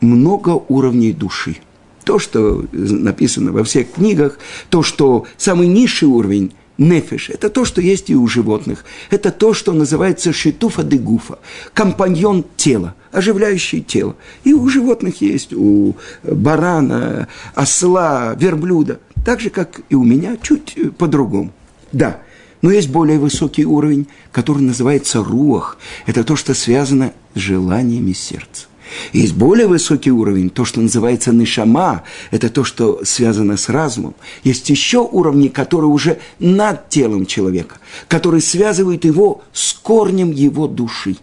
много 0.00 0.50
уровней 0.68 1.12
души. 1.12 1.56
То, 2.04 2.18
что 2.18 2.66
написано 2.72 3.52
во 3.52 3.64
всех 3.64 3.92
книгах, 3.92 4.38
то, 4.68 4.82
что 4.82 5.26
самый 5.36 5.68
низший 5.68 6.08
уровень– 6.08 6.52
нефиш, 6.78 7.30
это 7.30 7.50
то, 7.50 7.64
что 7.64 7.80
есть 7.80 8.10
и 8.10 8.16
у 8.16 8.26
животных. 8.26 8.84
Это 9.10 9.30
то, 9.30 9.54
что 9.54 9.72
называется 9.72 10.32
шитуфа 10.32 10.82
де 10.82 10.98
гуфа, 10.98 11.38
компаньон 11.72 12.44
тела, 12.56 12.94
оживляющий 13.12 13.80
тело. 13.80 14.16
И 14.44 14.52
у 14.52 14.68
животных 14.68 15.20
есть, 15.20 15.52
у 15.52 15.94
барана, 16.22 17.28
осла, 17.54 18.34
верблюда. 18.34 19.00
Так 19.24 19.40
же, 19.40 19.50
как 19.50 19.80
и 19.88 19.94
у 19.94 20.04
меня, 20.04 20.36
чуть 20.42 20.76
по-другому. 20.98 21.52
Да, 21.94 22.20
но 22.60 22.72
есть 22.72 22.90
более 22.90 23.18
высокий 23.18 23.64
уровень, 23.64 24.08
который 24.32 24.62
называется 24.62 25.22
руах. 25.22 25.78
Это 26.06 26.24
то, 26.24 26.34
что 26.34 26.54
связано 26.54 27.12
с 27.34 27.38
желаниями 27.38 28.12
сердца. 28.12 28.66
Есть 29.12 29.34
более 29.34 29.66
высокий 29.66 30.10
уровень, 30.10 30.50
то, 30.50 30.64
что 30.64 30.80
называется 30.80 31.32
нишама, 31.32 32.02
это 32.30 32.50
то, 32.50 32.64
что 32.64 33.04
связано 33.04 33.56
с 33.56 33.68
разумом. 33.68 34.14
Есть 34.42 34.68
еще 34.70 34.98
уровни, 34.98 35.48
которые 35.48 35.88
уже 35.88 36.18
над 36.38 36.88
телом 36.88 37.26
человека, 37.26 37.78
которые 38.08 38.40
связывают 38.40 39.04
его 39.04 39.42
с 39.52 39.72
корнем 39.72 40.32
его 40.32 40.66
души 40.66 41.16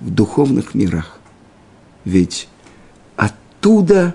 в 0.00 0.10
духовных 0.10 0.74
мирах. 0.74 1.20
Ведь 2.04 2.48
оттуда 3.16 4.14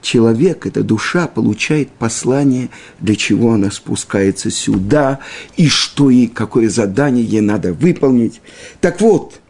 человек, 0.00 0.66
эта 0.66 0.82
душа 0.82 1.26
получает 1.26 1.90
послание, 1.90 2.70
для 3.00 3.16
чего 3.16 3.52
она 3.52 3.70
спускается 3.70 4.50
сюда, 4.50 5.20
и 5.56 5.68
что 5.68 6.10
ей, 6.10 6.28
какое 6.28 6.68
задание 6.68 7.24
ей 7.24 7.40
надо 7.40 7.72
выполнить. 7.72 8.40
Так 8.80 9.00
вот, 9.00 9.40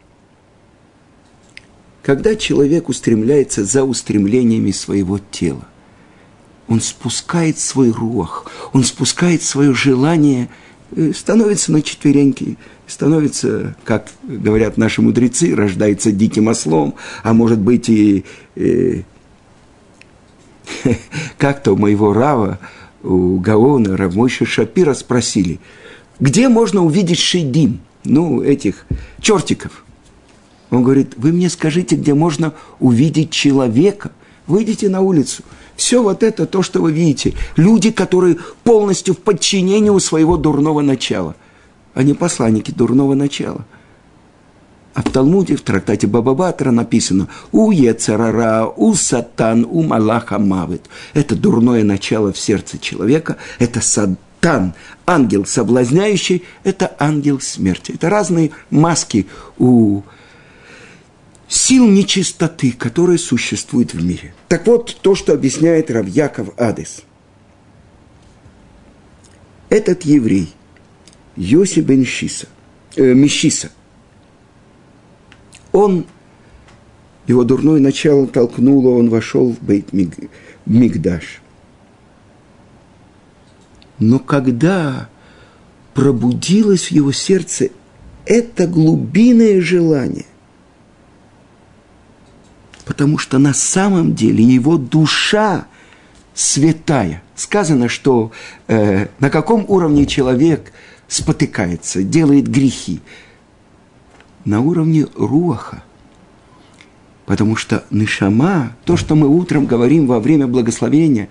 когда 2.03 2.35
человек 2.35 2.89
устремляется 2.89 3.63
за 3.63 3.83
устремлениями 3.83 4.71
своего 4.71 5.19
тела, 5.19 5.67
он 6.67 6.81
спускает 6.81 7.59
свой 7.59 7.91
рух, 7.91 8.49
он 8.73 8.83
спускает 8.83 9.43
свое 9.43 9.73
желание, 9.73 10.49
э, 10.95 11.11
становится 11.13 11.71
на 11.71 11.81
четвереньки, 11.81 12.57
становится, 12.87 13.75
как 13.83 14.07
говорят 14.23 14.77
наши 14.77 15.01
мудрецы, 15.01 15.55
рождается 15.55 16.11
диким 16.11 16.47
ослом, 16.47 16.95
а 17.23 17.33
может 17.33 17.59
быть 17.59 17.89
и 17.89 18.25
э, 18.55 19.03
как-то 21.37 21.73
у 21.73 21.77
моего 21.77 22.13
Рава, 22.13 22.59
у 23.03 23.37
Гаона, 23.39 23.97
Равмойша 23.97 24.45
Шапира 24.45 24.93
спросили, 24.93 25.59
где 26.19 26.49
можно 26.49 26.83
увидеть 26.83 27.19
шейдим, 27.19 27.79
ну, 28.03 28.41
этих 28.41 28.85
чертиков– 29.19 29.83
он 30.71 30.83
говорит, 30.83 31.13
вы 31.17 31.33
мне 31.33 31.49
скажите, 31.49 31.97
где 31.97 32.13
можно 32.13 32.53
увидеть 32.79 33.29
человека. 33.29 34.11
Выйдите 34.47 34.89
на 34.89 35.01
улицу. 35.01 35.43
Все 35.75 36.01
вот 36.01 36.23
это, 36.23 36.45
то, 36.45 36.63
что 36.63 36.81
вы 36.81 36.93
видите. 36.93 37.33
Люди, 37.57 37.91
которые 37.91 38.37
полностью 38.63 39.13
в 39.13 39.17
подчинении 39.17 39.89
у 39.89 39.99
своего 39.99 40.37
дурного 40.37 40.81
начала. 40.81 41.35
Они 41.93 42.13
посланники 42.13 42.71
дурного 42.71 43.15
начала. 43.15 43.65
А 44.93 45.01
в 45.01 45.09
Талмуде, 45.09 45.55
в 45.55 45.61
трактате 45.61 46.05
Бабабатра 46.07 46.71
написано 46.71 47.29
«У 47.51 47.71
Ецарара, 47.71 48.65
у 48.65 48.93
Сатан, 48.93 49.65
у 49.69 49.83
Малаха 49.83 50.37
Мавит». 50.37 50.89
Это 51.13 51.35
дурное 51.35 51.83
начало 51.83 52.33
в 52.33 52.37
сердце 52.37 52.77
человека, 52.77 53.37
это 53.59 53.79
Сатан, 53.79 54.73
ангел 55.05 55.45
соблазняющий, 55.45 56.43
это 56.63 56.93
ангел 56.99 57.39
смерти. 57.39 57.93
Это 57.93 58.09
разные 58.09 58.51
маски 58.69 59.27
у 59.57 60.01
сил 61.47 61.87
нечистоты, 61.87 62.73
которые 62.73 63.17
существуют 63.17 63.93
в 63.93 64.03
мире. 64.03 64.33
Так 64.49 64.67
вот, 64.67 64.97
то, 65.01 65.15
что 65.15 65.33
объясняет 65.33 65.89
Равьяков 65.89 66.49
Адес. 66.57 67.03
Этот 69.69 70.03
еврей, 70.03 70.53
Йоси 71.37 71.79
бен 71.79 72.05
Шиса, 72.05 72.47
э, 72.97 73.13
Мишиса, 73.13 73.71
он, 75.71 76.05
его 77.27 77.43
дурное 77.43 77.79
начало 77.79 78.27
толкнуло, 78.27 78.97
он 78.97 79.09
вошел 79.09 79.51
в 79.51 79.61
Бейт 79.61 79.89
Мигдаш. 80.65 81.41
Но 83.99 84.19
когда 84.19 85.09
пробудилось 85.93 86.87
в 86.87 86.91
его 86.91 87.11
сердце 87.11 87.69
это 88.25 88.67
глубинное 88.67 89.61
желание, 89.61 90.25
потому 92.85 93.17
что 93.17 93.37
на 93.37 93.53
самом 93.53 94.15
деле 94.15 94.43
его 94.43 94.77
душа 94.77 95.67
святая. 96.33 97.23
Сказано, 97.35 97.89
что 97.89 98.31
э, 98.67 99.07
на 99.19 99.29
каком 99.29 99.65
уровне 99.67 100.05
человек 100.05 100.71
спотыкается, 101.07 102.03
делает 102.03 102.47
грехи. 102.47 103.01
На 104.45 104.61
уровне 104.61 105.07
руаха. 105.15 105.83
Потому 107.25 107.55
что 107.55 107.83
нишама, 107.91 108.75
то, 108.85 108.97
что 108.97 109.15
мы 109.15 109.27
утром 109.27 109.65
говорим 109.65 110.07
во 110.07 110.19
время 110.19 110.47
благословения, 110.47 111.29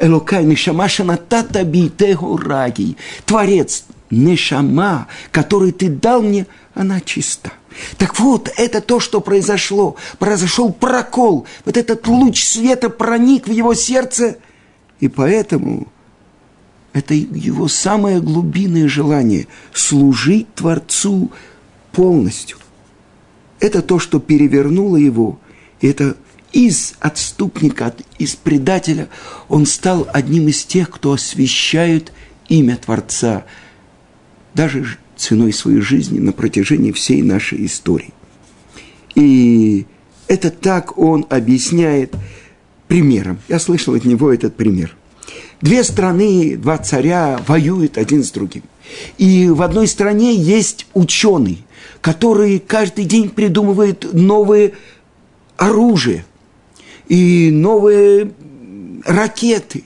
Элокай 0.00 0.44
нишама 0.44 0.88
шанатата 0.88 1.64
битегу 1.64 2.36
раги. 2.36 2.96
Творец, 3.24 3.84
нишама, 4.10 5.08
который 5.32 5.72
ты 5.72 5.88
дал 5.88 6.22
мне, 6.22 6.46
она 6.74 7.00
чиста. 7.00 7.52
Так 7.96 8.18
вот, 8.18 8.50
это 8.56 8.80
то, 8.80 9.00
что 9.00 9.20
произошло. 9.20 9.96
Произошел 10.18 10.72
прокол. 10.72 11.46
Вот 11.64 11.76
этот 11.76 12.06
луч 12.06 12.44
света 12.44 12.90
проник 12.90 13.46
в 13.48 13.52
его 13.52 13.74
сердце. 13.74 14.36
И 15.00 15.08
поэтому 15.08 15.88
это 16.92 17.14
его 17.14 17.68
самое 17.68 18.20
глубинное 18.20 18.88
желание– 18.88 19.46
служить 19.72 20.52
Творцу 20.54 21.30
полностью. 21.92 22.58
Это 23.60 23.82
то, 23.82 23.98
что 23.98 24.20
перевернуло 24.20 24.96
его. 24.96 25.38
И 25.80 25.88
это 25.88 26.16
из 26.52 26.94
отступника, 27.00 27.94
из 28.18 28.34
предателя 28.34 29.08
он 29.48 29.66
стал 29.66 30.08
одним 30.12 30.48
из 30.48 30.64
тех, 30.64 30.90
кто 30.90 31.12
освящает 31.12 32.12
имя 32.48 32.76
Творца. 32.76 33.44
Даже 34.54 34.98
ценой 35.16 35.52
своей 35.52 35.80
жизни 35.80 36.18
на 36.18 36.32
протяжении 36.32 36.92
всей 36.92 37.22
нашей 37.22 37.66
истории. 37.66 38.12
И 39.14 39.86
это 40.28 40.50
так 40.50 40.96
он 40.96 41.26
объясняет 41.28 42.14
примером. 42.86 43.40
Я 43.48 43.58
слышал 43.58 43.94
от 43.94 44.04
него 44.04 44.32
этот 44.32 44.56
пример. 44.56 44.96
Две 45.60 45.82
страны, 45.82 46.56
два 46.56 46.78
царя 46.78 47.40
воюют 47.46 47.98
один 47.98 48.22
с 48.22 48.30
другим. 48.30 48.62
И 49.18 49.48
в 49.48 49.60
одной 49.60 49.88
стране 49.88 50.34
есть 50.34 50.86
ученый, 50.94 51.64
который 52.00 52.58
каждый 52.58 53.04
день 53.04 53.30
придумывает 53.30 54.12
новые 54.12 54.74
оружия 55.56 56.24
и 57.08 57.50
новые 57.50 58.32
ракеты. 59.04 59.84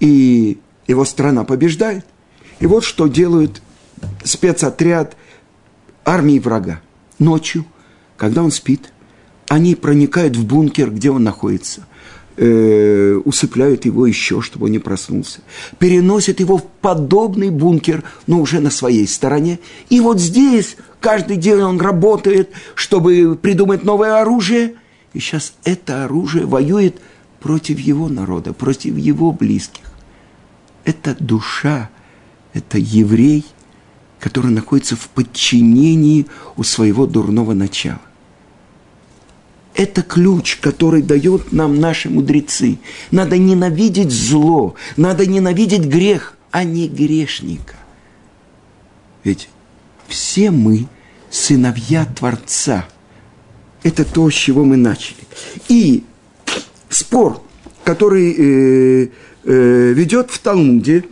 И 0.00 0.58
его 0.86 1.04
страна 1.04 1.44
побеждает. 1.44 2.04
И 2.60 2.66
вот 2.66 2.84
что 2.84 3.06
делают 3.06 3.62
спецотряд 4.22 5.16
армии 6.04 6.38
врага. 6.38 6.80
Ночью, 7.18 7.64
когда 8.16 8.42
он 8.42 8.50
спит, 8.50 8.92
они 9.48 9.74
проникают 9.74 10.36
в 10.36 10.46
бункер, 10.46 10.90
где 10.90 11.10
он 11.10 11.24
находится, 11.24 11.86
э, 12.36 13.20
усыпляют 13.24 13.84
его 13.84 14.06
еще, 14.06 14.40
чтобы 14.40 14.66
он 14.66 14.72
не 14.72 14.78
проснулся, 14.78 15.40
переносят 15.78 16.40
его 16.40 16.58
в 16.58 16.64
подобный 16.80 17.50
бункер, 17.50 18.02
но 18.26 18.40
уже 18.40 18.60
на 18.60 18.70
своей 18.70 19.06
стороне. 19.06 19.58
И 19.90 20.00
вот 20.00 20.20
здесь 20.20 20.76
каждый 21.00 21.36
день 21.36 21.60
он 21.60 21.80
работает, 21.80 22.50
чтобы 22.74 23.38
придумать 23.40 23.84
новое 23.84 24.20
оружие. 24.20 24.74
И 25.12 25.20
сейчас 25.20 25.54
это 25.64 26.04
оружие 26.04 26.46
воюет 26.46 26.96
против 27.40 27.78
его 27.78 28.08
народа, 28.08 28.52
против 28.52 28.96
его 28.96 29.32
близких. 29.32 29.84
Это 30.84 31.16
душа, 31.18 31.90
это 32.52 32.78
еврей– 32.78 33.44
который 34.24 34.50
находится 34.50 34.96
в 34.96 35.10
подчинении 35.10 36.26
у 36.56 36.62
своего 36.62 37.06
дурного 37.06 37.52
начала. 37.52 38.00
Это 39.74 40.02
ключ, 40.02 40.56
который 40.56 41.02
дают 41.02 41.52
нам 41.52 41.80
наши 41.80 42.08
мудрецы. 42.08 42.78
Надо 43.10 43.38
ненавидеть 43.38 44.12
зло, 44.12 44.76
надо 44.96 45.26
ненавидеть 45.26 45.84
грех, 45.86 46.36
а 46.52 46.62
не 46.62 46.86
грешника. 46.88 47.74
Ведь 49.24 49.48
все 50.06 50.52
мы 50.52 50.86
сыновья 51.28 52.04
Творца. 52.04 52.86
Это 53.82 54.04
то, 54.04 54.30
с 54.30 54.34
чего 54.34 54.64
мы 54.64 54.76
начали. 54.76 55.18
И 55.68 56.04
спор, 56.88 57.42
который 57.82 58.32
э, 58.32 59.08
э, 59.44 59.92
ведет 59.92 60.30
в 60.30 60.38
Талмуде, 60.38 61.04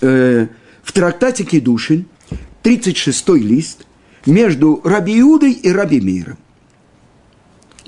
э, 0.00 0.46
в 0.82 0.92
трактате 0.92 1.44
Кедушин, 1.44 2.06
36 2.62 3.28
лист, 3.30 3.86
между 4.26 4.80
Раби 4.84 5.18
Иудой 5.20 5.52
и 5.52 5.70
Раби 5.70 6.00
Миром. 6.00 6.38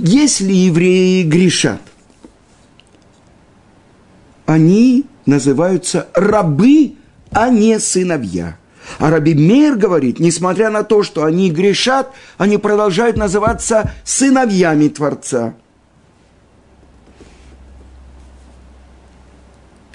Если 0.04 0.52
евреи 0.52 1.22
грешат, 1.22 1.80
они 4.46 5.06
называются 5.26 6.08
рабы, 6.12 6.94
а 7.30 7.50
не 7.50 7.78
сыновья. 7.78 8.58
А 8.98 9.10
Раби 9.10 9.32
Мейр 9.34 9.76
говорит, 9.76 10.18
несмотря 10.18 10.70
на 10.70 10.82
то, 10.82 11.04
что 11.04 11.24
они 11.24 11.52
грешат, 11.52 12.12
они 12.36 12.58
продолжают 12.58 13.16
называться 13.16 13.92
сыновьями 14.02 14.88
Творца. 14.88 15.54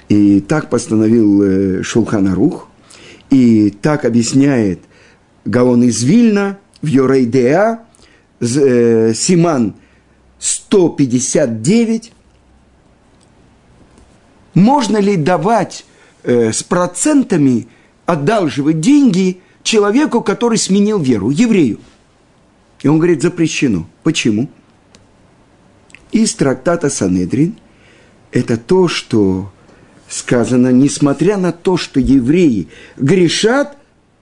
И 0.08 0.40
так 0.40 0.70
постановил 0.70 1.42
э, 1.42 1.82
Шулханарух. 1.82 2.68
И 3.28 3.68
так 3.68 4.06
объясняет 4.06 4.80
Гаон 5.44 5.82
из 5.82 6.02
Вильна 6.02 6.56
в 6.80 6.86
Йорейдеа, 6.86 7.80
э, 8.40 9.12
Симан 9.14 9.74
159. 10.38 12.12
Можно 14.54 14.98
ли 14.98 15.16
давать 15.16 15.84
э, 16.22 16.52
с 16.52 16.62
процентами, 16.62 17.68
одалживать 18.06 18.80
деньги 18.80 19.40
человеку, 19.62 20.22
который 20.22 20.58
сменил 20.58 20.98
веру, 20.98 21.30
еврею? 21.30 21.80
И 22.82 22.88
он 22.88 22.98
говорит, 22.98 23.22
запрещено. 23.22 23.86
Почему? 24.02 24.48
Из 26.12 26.34
трактата 26.34 26.88
Санедрин 26.90 27.56
это 28.32 28.56
то, 28.56 28.88
что 28.88 29.50
сказано, 30.08 30.72
несмотря 30.72 31.36
на 31.36 31.52
то, 31.52 31.76
что 31.76 32.00
евреи 32.00 32.68
грешат, 32.96 33.76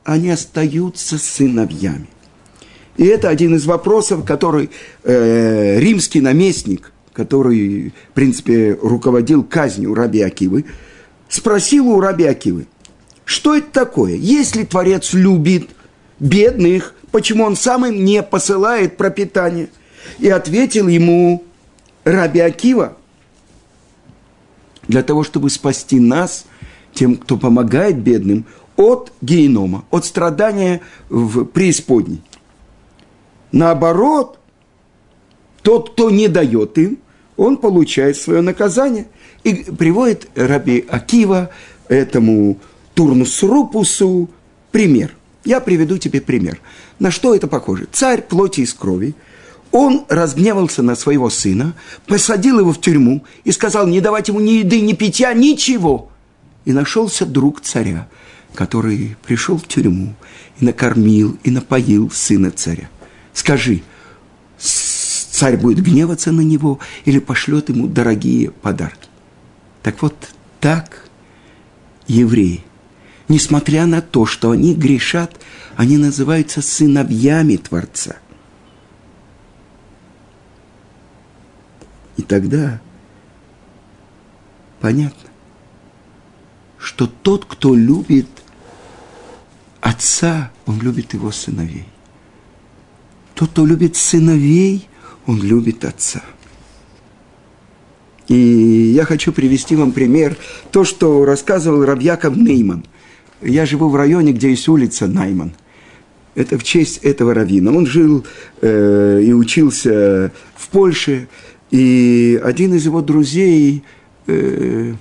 они 0.04 0.30
остаются 0.30 1.18
сыновьями. 1.18 2.08
И 2.96 3.04
это 3.04 3.28
один 3.28 3.54
из 3.54 3.66
вопросов, 3.66 4.24
который 4.24 4.70
э, 5.04 5.78
римский 5.78 6.20
наместник, 6.20 6.92
который, 7.12 7.92
в 8.10 8.14
принципе, 8.14 8.78
руководил 8.80 9.42
казнью 9.42 9.94
Раби 9.94 10.22
Акивы, 10.22 10.64
спросил 11.28 11.88
у 11.88 12.00
Раби 12.00 12.24
Акивы, 12.24 12.66
что 13.24 13.56
это 13.56 13.70
такое? 13.70 14.14
Если 14.14 14.64
Творец 14.64 15.12
любит 15.12 15.68
бедных, 16.20 16.94
почему 17.10 17.44
он 17.44 17.56
сам 17.56 17.84
им 17.84 18.04
не 18.04 18.22
посылает 18.22 18.96
пропитание? 18.96 19.68
И 20.18 20.28
ответил 20.28 20.88
ему 20.88 21.44
Раби 22.04 22.40
Акива, 22.40 22.96
для 24.86 25.02
того, 25.02 25.24
чтобы 25.24 25.50
спасти 25.50 25.98
нас, 25.98 26.46
тем, 26.94 27.16
кто 27.16 27.36
помогает 27.36 27.98
бедным, 27.98 28.46
от 28.76 29.12
генома, 29.20 29.84
от 29.90 30.04
страдания 30.04 30.80
в 31.08 31.44
преисподней. 31.44 32.22
Наоборот, 33.52 34.38
тот, 35.62 35.90
кто 35.90 36.10
не 36.10 36.28
дает 36.28 36.78
им, 36.78 36.98
он 37.36 37.56
получает 37.56 38.16
свое 38.16 38.40
наказание. 38.40 39.06
И 39.44 39.54
приводит 39.54 40.28
Раби 40.34 40.84
Акива 40.88 41.50
этому 41.88 42.58
Турнус 42.94 43.42
Рупусу 43.42 44.30
пример. 44.72 45.14
Я 45.44 45.60
приведу 45.60 45.98
тебе 45.98 46.20
пример. 46.20 46.60
На 46.98 47.10
что 47.10 47.34
это 47.34 47.46
похоже? 47.46 47.86
Царь 47.92 48.22
плоти 48.22 48.62
из 48.62 48.74
крови, 48.74 49.14
он 49.70 50.04
разгневался 50.08 50.82
на 50.82 50.96
своего 50.96 51.30
сына, 51.30 51.74
посадил 52.06 52.60
его 52.60 52.72
в 52.72 52.80
тюрьму 52.80 53.24
и 53.44 53.52
сказал, 53.52 53.86
не 53.86 54.00
давать 54.00 54.28
ему 54.28 54.40
ни 54.40 54.52
еды, 54.52 54.80
ни 54.80 54.94
питья, 54.94 55.34
ничего. 55.34 56.10
И 56.64 56.72
нашелся 56.72 57.26
друг 57.26 57.60
царя, 57.60 58.08
который 58.54 59.16
пришел 59.24 59.58
в 59.58 59.68
тюрьму 59.68 60.14
и 60.58 60.64
накормил, 60.64 61.36
и 61.44 61.50
напоил 61.50 62.10
сына 62.10 62.50
царя. 62.50 62.88
Скажи, 63.36 63.82
царь 64.56 65.58
будет 65.58 65.84
гневаться 65.84 66.32
на 66.32 66.40
него 66.40 66.80
или 67.04 67.18
пошлет 67.18 67.68
ему 67.68 67.86
дорогие 67.86 68.50
подарки? 68.50 69.10
Так 69.82 70.00
вот, 70.00 70.16
так 70.58 71.10
евреи, 72.06 72.64
несмотря 73.28 73.84
на 73.84 74.00
то, 74.00 74.24
что 74.24 74.52
они 74.52 74.74
грешат, 74.74 75.38
они 75.76 75.98
называются 75.98 76.62
сыновьями 76.62 77.56
Творца. 77.56 78.16
И 82.16 82.22
тогда 82.22 82.80
понятно, 84.80 85.28
что 86.78 87.06
тот, 87.06 87.44
кто 87.44 87.74
любит 87.74 88.30
отца, 89.82 90.50
он 90.64 90.80
любит 90.80 91.12
его 91.12 91.30
сыновей. 91.30 91.86
Тот, 93.36 93.50
кто 93.50 93.66
любит 93.66 93.96
сыновей, 93.96 94.88
он 95.26 95.42
любит 95.42 95.84
отца. 95.84 96.22
И 98.28 98.34
я 98.34 99.04
хочу 99.04 99.30
привести 99.30 99.76
вам 99.76 99.92
пример, 99.92 100.36
то, 100.72 100.84
что 100.84 101.24
рассказывал 101.26 101.84
Рабьяков 101.84 102.34
Нейман. 102.34 102.84
Я 103.42 103.66
живу 103.66 103.90
в 103.90 103.94
районе, 103.94 104.32
где 104.32 104.48
есть 104.50 104.66
улица 104.68 105.06
Найман. 105.06 105.52
Это 106.34 106.58
в 106.58 106.64
честь 106.64 106.98
этого 107.04 107.34
равина. 107.34 107.72
Он 107.72 107.86
жил 107.86 108.24
э, 108.62 109.20
и 109.22 109.32
учился 109.34 110.32
в 110.54 110.68
Польше, 110.68 111.28
и 111.70 112.40
один 112.42 112.72
из 112.72 112.86
его 112.86 113.02
друзей 113.02 113.84
э, 114.26 114.94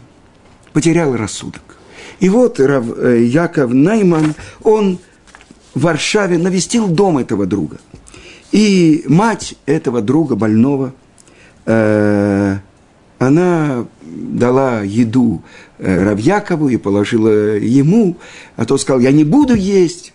потерял 0.74 1.16
рассудок. 1.16 1.78
И 2.20 2.28
вот 2.28 2.60
Рав, 2.60 2.86
э, 2.98 3.24
Яков 3.24 3.72
Найман, 3.74 4.36
он 4.62 5.00
в 5.74 5.82
Варшаве 5.82 6.38
навестил 6.38 6.88
дом 6.88 7.18
этого 7.18 7.46
друга– 7.46 7.78
и 8.52 9.04
мать 9.08 9.56
этого 9.66 10.02
друга 10.02 10.36
больного, 10.36 10.94
э, 11.66 12.58
она 13.18 13.86
дала 14.04 14.82
еду 14.82 15.42
э, 15.78 16.04
Равьякову 16.04 16.70
и 16.70 16.78
положила 16.78 17.58
ему, 17.58 18.18
а 18.56 18.66
то 18.66 18.78
сказал, 18.78 19.02
я 19.02 19.12
не 19.12 19.24
буду 19.24 19.56
есть. 19.56 20.14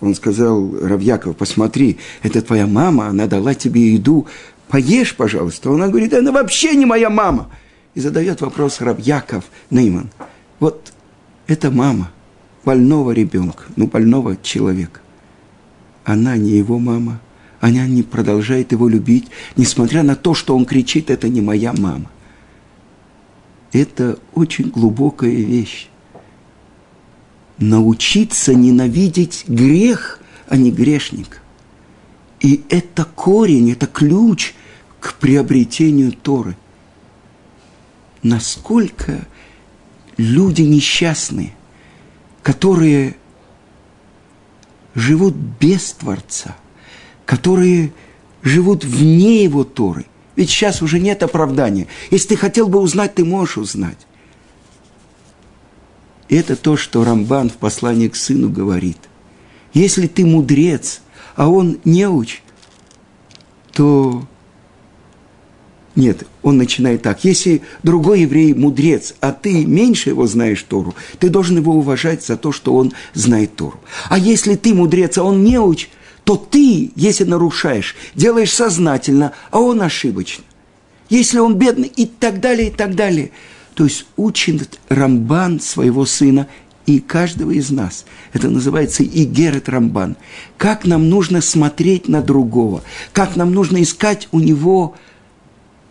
Он 0.00 0.14
сказал, 0.14 0.72
Равьяков, 0.80 1.36
посмотри, 1.36 1.98
это 2.22 2.42
твоя 2.42 2.66
мама, 2.66 3.08
она 3.08 3.26
дала 3.26 3.54
тебе 3.54 3.92
еду, 3.94 4.26
поешь, 4.68 5.14
пожалуйста. 5.14 5.70
Она 5.70 5.88
говорит, 5.88 6.14
она 6.14 6.32
вообще 6.32 6.74
не 6.74 6.86
моя 6.86 7.10
мама. 7.10 7.50
И 7.94 8.00
задает 8.00 8.40
вопрос 8.40 8.80
Равьяков 8.80 9.44
Нейман. 9.70 10.10
Вот 10.58 10.92
это 11.48 11.70
мама 11.70 12.12
больного 12.64 13.10
ребенка, 13.10 13.64
ну, 13.76 13.88
больного 13.88 14.36
человека. 14.42 15.00
Она 16.04 16.36
не 16.36 16.50
его 16.52 16.78
мама– 16.78 17.20
она 17.60 17.86
не 17.86 18.02
продолжает 18.02 18.72
его 18.72 18.88
любить, 18.88 19.28
несмотря 19.56 20.02
на 20.02 20.16
то, 20.16 20.34
что 20.34 20.56
он 20.56 20.64
кричит, 20.64 21.10
это 21.10 21.28
не 21.28 21.42
моя 21.42 21.74
мама. 21.74 22.10
Это 23.72 24.18
очень 24.34 24.70
глубокая 24.70 25.30
вещь. 25.30 25.88
Научиться 27.58 28.54
ненавидеть 28.54 29.44
грех, 29.46 30.20
а 30.48 30.56
не 30.56 30.72
грешник. 30.72 31.42
И 32.40 32.64
это 32.70 33.04
корень, 33.04 33.70
это 33.70 33.86
ключ 33.86 34.54
к 34.98 35.14
приобретению 35.14 36.12
Торы. 36.12 36.56
Насколько 38.22 39.26
люди 40.16 40.62
несчастные, 40.62 41.54
которые 42.42 43.16
живут 44.94 45.34
без 45.34 45.92
Творца– 45.92 46.56
которые 47.30 47.92
живут 48.42 48.84
вне 48.84 49.44
его 49.44 49.62
Торы. 49.62 50.06
Ведь 50.34 50.50
сейчас 50.50 50.82
уже 50.82 50.98
нет 50.98 51.22
оправдания. 51.22 51.86
Если 52.10 52.30
ты 52.30 52.36
хотел 52.36 52.66
бы 52.66 52.80
узнать, 52.80 53.14
ты 53.14 53.24
можешь 53.24 53.56
узнать. 53.56 53.98
Это 56.28 56.56
то, 56.56 56.76
что 56.76 57.04
Рамбан 57.04 57.48
в 57.48 57.52
послании 57.52 58.08
к 58.08 58.16
сыну 58.16 58.48
говорит. 58.50 58.98
Если 59.72 60.08
ты 60.08 60.26
мудрец, 60.26 61.02
а 61.36 61.48
он 61.48 61.78
неуч, 61.84 62.42
то 63.74 64.26
нет, 65.94 66.26
он 66.42 66.56
начинает 66.56 67.02
так. 67.02 67.22
Если 67.22 67.62
другой 67.84 68.22
еврей 68.22 68.54
мудрец, 68.54 69.14
а 69.20 69.30
ты 69.30 69.64
меньше 69.64 70.08
его 70.08 70.26
знаешь 70.26 70.64
Тору, 70.64 70.96
ты 71.20 71.28
должен 71.28 71.58
его 71.58 71.74
уважать 71.74 72.24
за 72.24 72.36
то, 72.36 72.50
что 72.50 72.74
он 72.74 72.92
знает 73.14 73.54
Тору. 73.54 73.78
А 74.08 74.18
если 74.18 74.56
ты 74.56 74.74
мудрец, 74.74 75.16
а 75.16 75.22
он 75.22 75.44
неуч, 75.44 75.88
то 76.30 76.36
ты, 76.36 76.92
если 76.94 77.24
нарушаешь, 77.24 77.96
делаешь 78.14 78.52
сознательно, 78.52 79.32
а 79.50 79.58
он 79.58 79.82
ошибочно. 79.82 80.44
Если 81.08 81.40
он 81.40 81.56
бедный 81.56 81.88
и 81.88 82.06
так 82.06 82.38
далее, 82.38 82.68
и 82.68 82.70
так 82.70 82.94
далее. 82.94 83.32
То 83.74 83.82
есть 83.82 84.06
учит 84.16 84.78
Рамбан 84.88 85.58
своего 85.58 86.06
сына 86.06 86.46
и 86.86 87.00
каждого 87.00 87.50
из 87.50 87.72
нас. 87.72 88.04
Это 88.32 88.48
называется 88.48 89.02
Игерет 89.02 89.68
Рамбан. 89.68 90.16
Как 90.56 90.84
нам 90.84 91.08
нужно 91.08 91.40
смотреть 91.40 92.06
на 92.06 92.22
другого, 92.22 92.84
как 93.12 93.34
нам 93.34 93.52
нужно 93.52 93.82
искать 93.82 94.28
у 94.30 94.38
него 94.38 94.94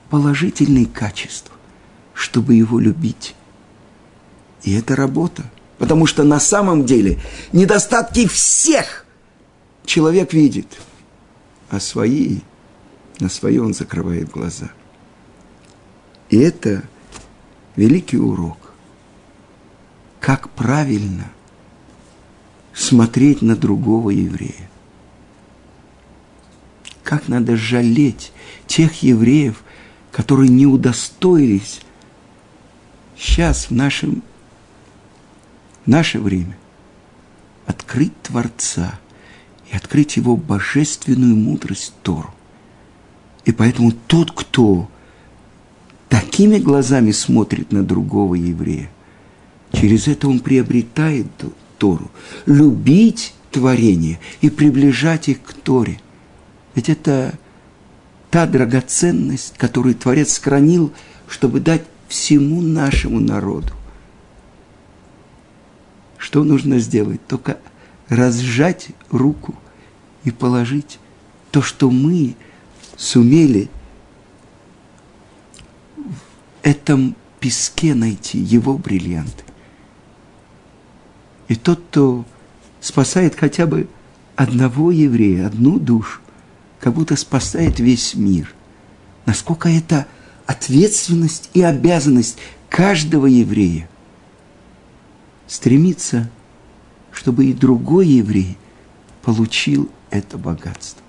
положительные 0.10 0.86
качества, 0.86 1.54
чтобы 2.14 2.54
его 2.54 2.80
любить. 2.80 3.36
И 4.64 4.74
это 4.74 4.96
работа. 4.96 5.44
Потому 5.80 6.06
что 6.06 6.24
на 6.24 6.40
самом 6.40 6.86
деле 6.86 7.20
недостатки 7.52 8.26
всех– 8.26 9.06
человек 9.90 10.34
видит, 10.34 10.80
а 11.70 11.80
свои, 11.80 12.42
на 13.20 13.28
свои 13.28 13.58
он 13.58 13.74
закрывает 13.74 14.30
глаза. 14.30 14.70
И 16.30 16.38
это 16.38 16.84
великий 17.76 18.20
урок. 18.20 18.58
Как 20.20 20.52
правильно 20.52 21.32
смотреть 22.72 23.42
на 23.42 23.56
другого 23.56 24.12
еврея. 24.12 24.70
Как 27.04 27.28
надо 27.28 27.58
жалеть 27.58 28.32
тех 28.68 29.02
евреев, 29.02 29.64
которые 30.12 30.50
не 30.50 30.68
удостоились 30.68 31.82
сейчас 33.18 33.72
в 33.72 33.72
нашем, 33.72 34.22
в 35.86 35.90
наше 35.90 36.20
время 36.20 36.56
открыть 37.66 38.14
Творца– 38.22 39.00
и 39.72 39.76
открыть 39.76 40.18
его 40.18 40.36
божественную 40.36 41.36
мудрость 41.36 41.94
Тору. 42.04 42.34
И 43.46 43.52
поэтому 43.52 43.92
тот, 43.92 44.32
кто 44.32 44.90
такими 46.08 46.58
глазами 46.58 47.12
смотрит 47.12 47.72
на 47.72 47.84
другого 47.84 48.36
еврея, 48.36 48.90
через 49.72 50.08
это 50.08 50.28
он 50.28 50.40
приобретает 50.40 51.28
Тору. 51.78 52.12
Любить 52.46 53.34
творение 53.52 54.20
и 54.42 54.50
приближать 54.50 55.30
их 55.30 55.42
к 55.42 55.54
Торе. 55.54 56.00
Ведь 56.76 56.90
это 56.90 57.38
та 58.30 58.46
драгоценность, 58.46 59.56
которую 59.58 59.96
Творец 59.96 60.34
сохранил, 60.34 60.94
чтобы 61.28 61.60
дать 61.60 61.84
всему 62.08 62.62
нашему 62.62 63.20
народу. 63.20 63.74
Что 66.18 66.44
нужно 66.44 66.80
сделать? 66.80 67.26
Только 67.28 67.58
разжать 68.10 68.90
руку 69.10 69.56
и 70.24 70.32
положить 70.32 71.00
то, 71.52 71.62
что 71.62 71.90
мы 71.90 72.36
сумели 72.98 73.70
в 75.96 76.14
этом 76.64 77.16
песке 77.40 77.96
найти, 77.96 78.38
его 78.38 78.78
бриллианты. 78.78 79.44
И 81.48 81.56
тот, 81.56 81.82
кто 81.90 82.26
спасает 82.82 83.36
хотя 83.36 83.66
бы 83.66 83.88
одного 84.36 84.92
еврея, 84.92 85.48
одну 85.48 85.80
душу, 85.80 86.22
как 86.80 86.94
будто 86.94 87.16
спасает 87.16 87.80
весь 87.80 88.16
мир. 88.16 88.54
Насколько 89.26 89.70
это 89.70 90.08
ответственность 90.46 91.50
и 91.54 91.62
обязанность 91.62 92.38
каждого 92.70 93.26
еврея 93.26 93.90
стремиться, 95.48 96.30
чтобы 97.20 97.48
и 97.48 97.54
другой 97.54 98.08
еврей 98.08 98.58
получил 99.24 99.90
это 100.10 100.38
богатство. 100.38 101.04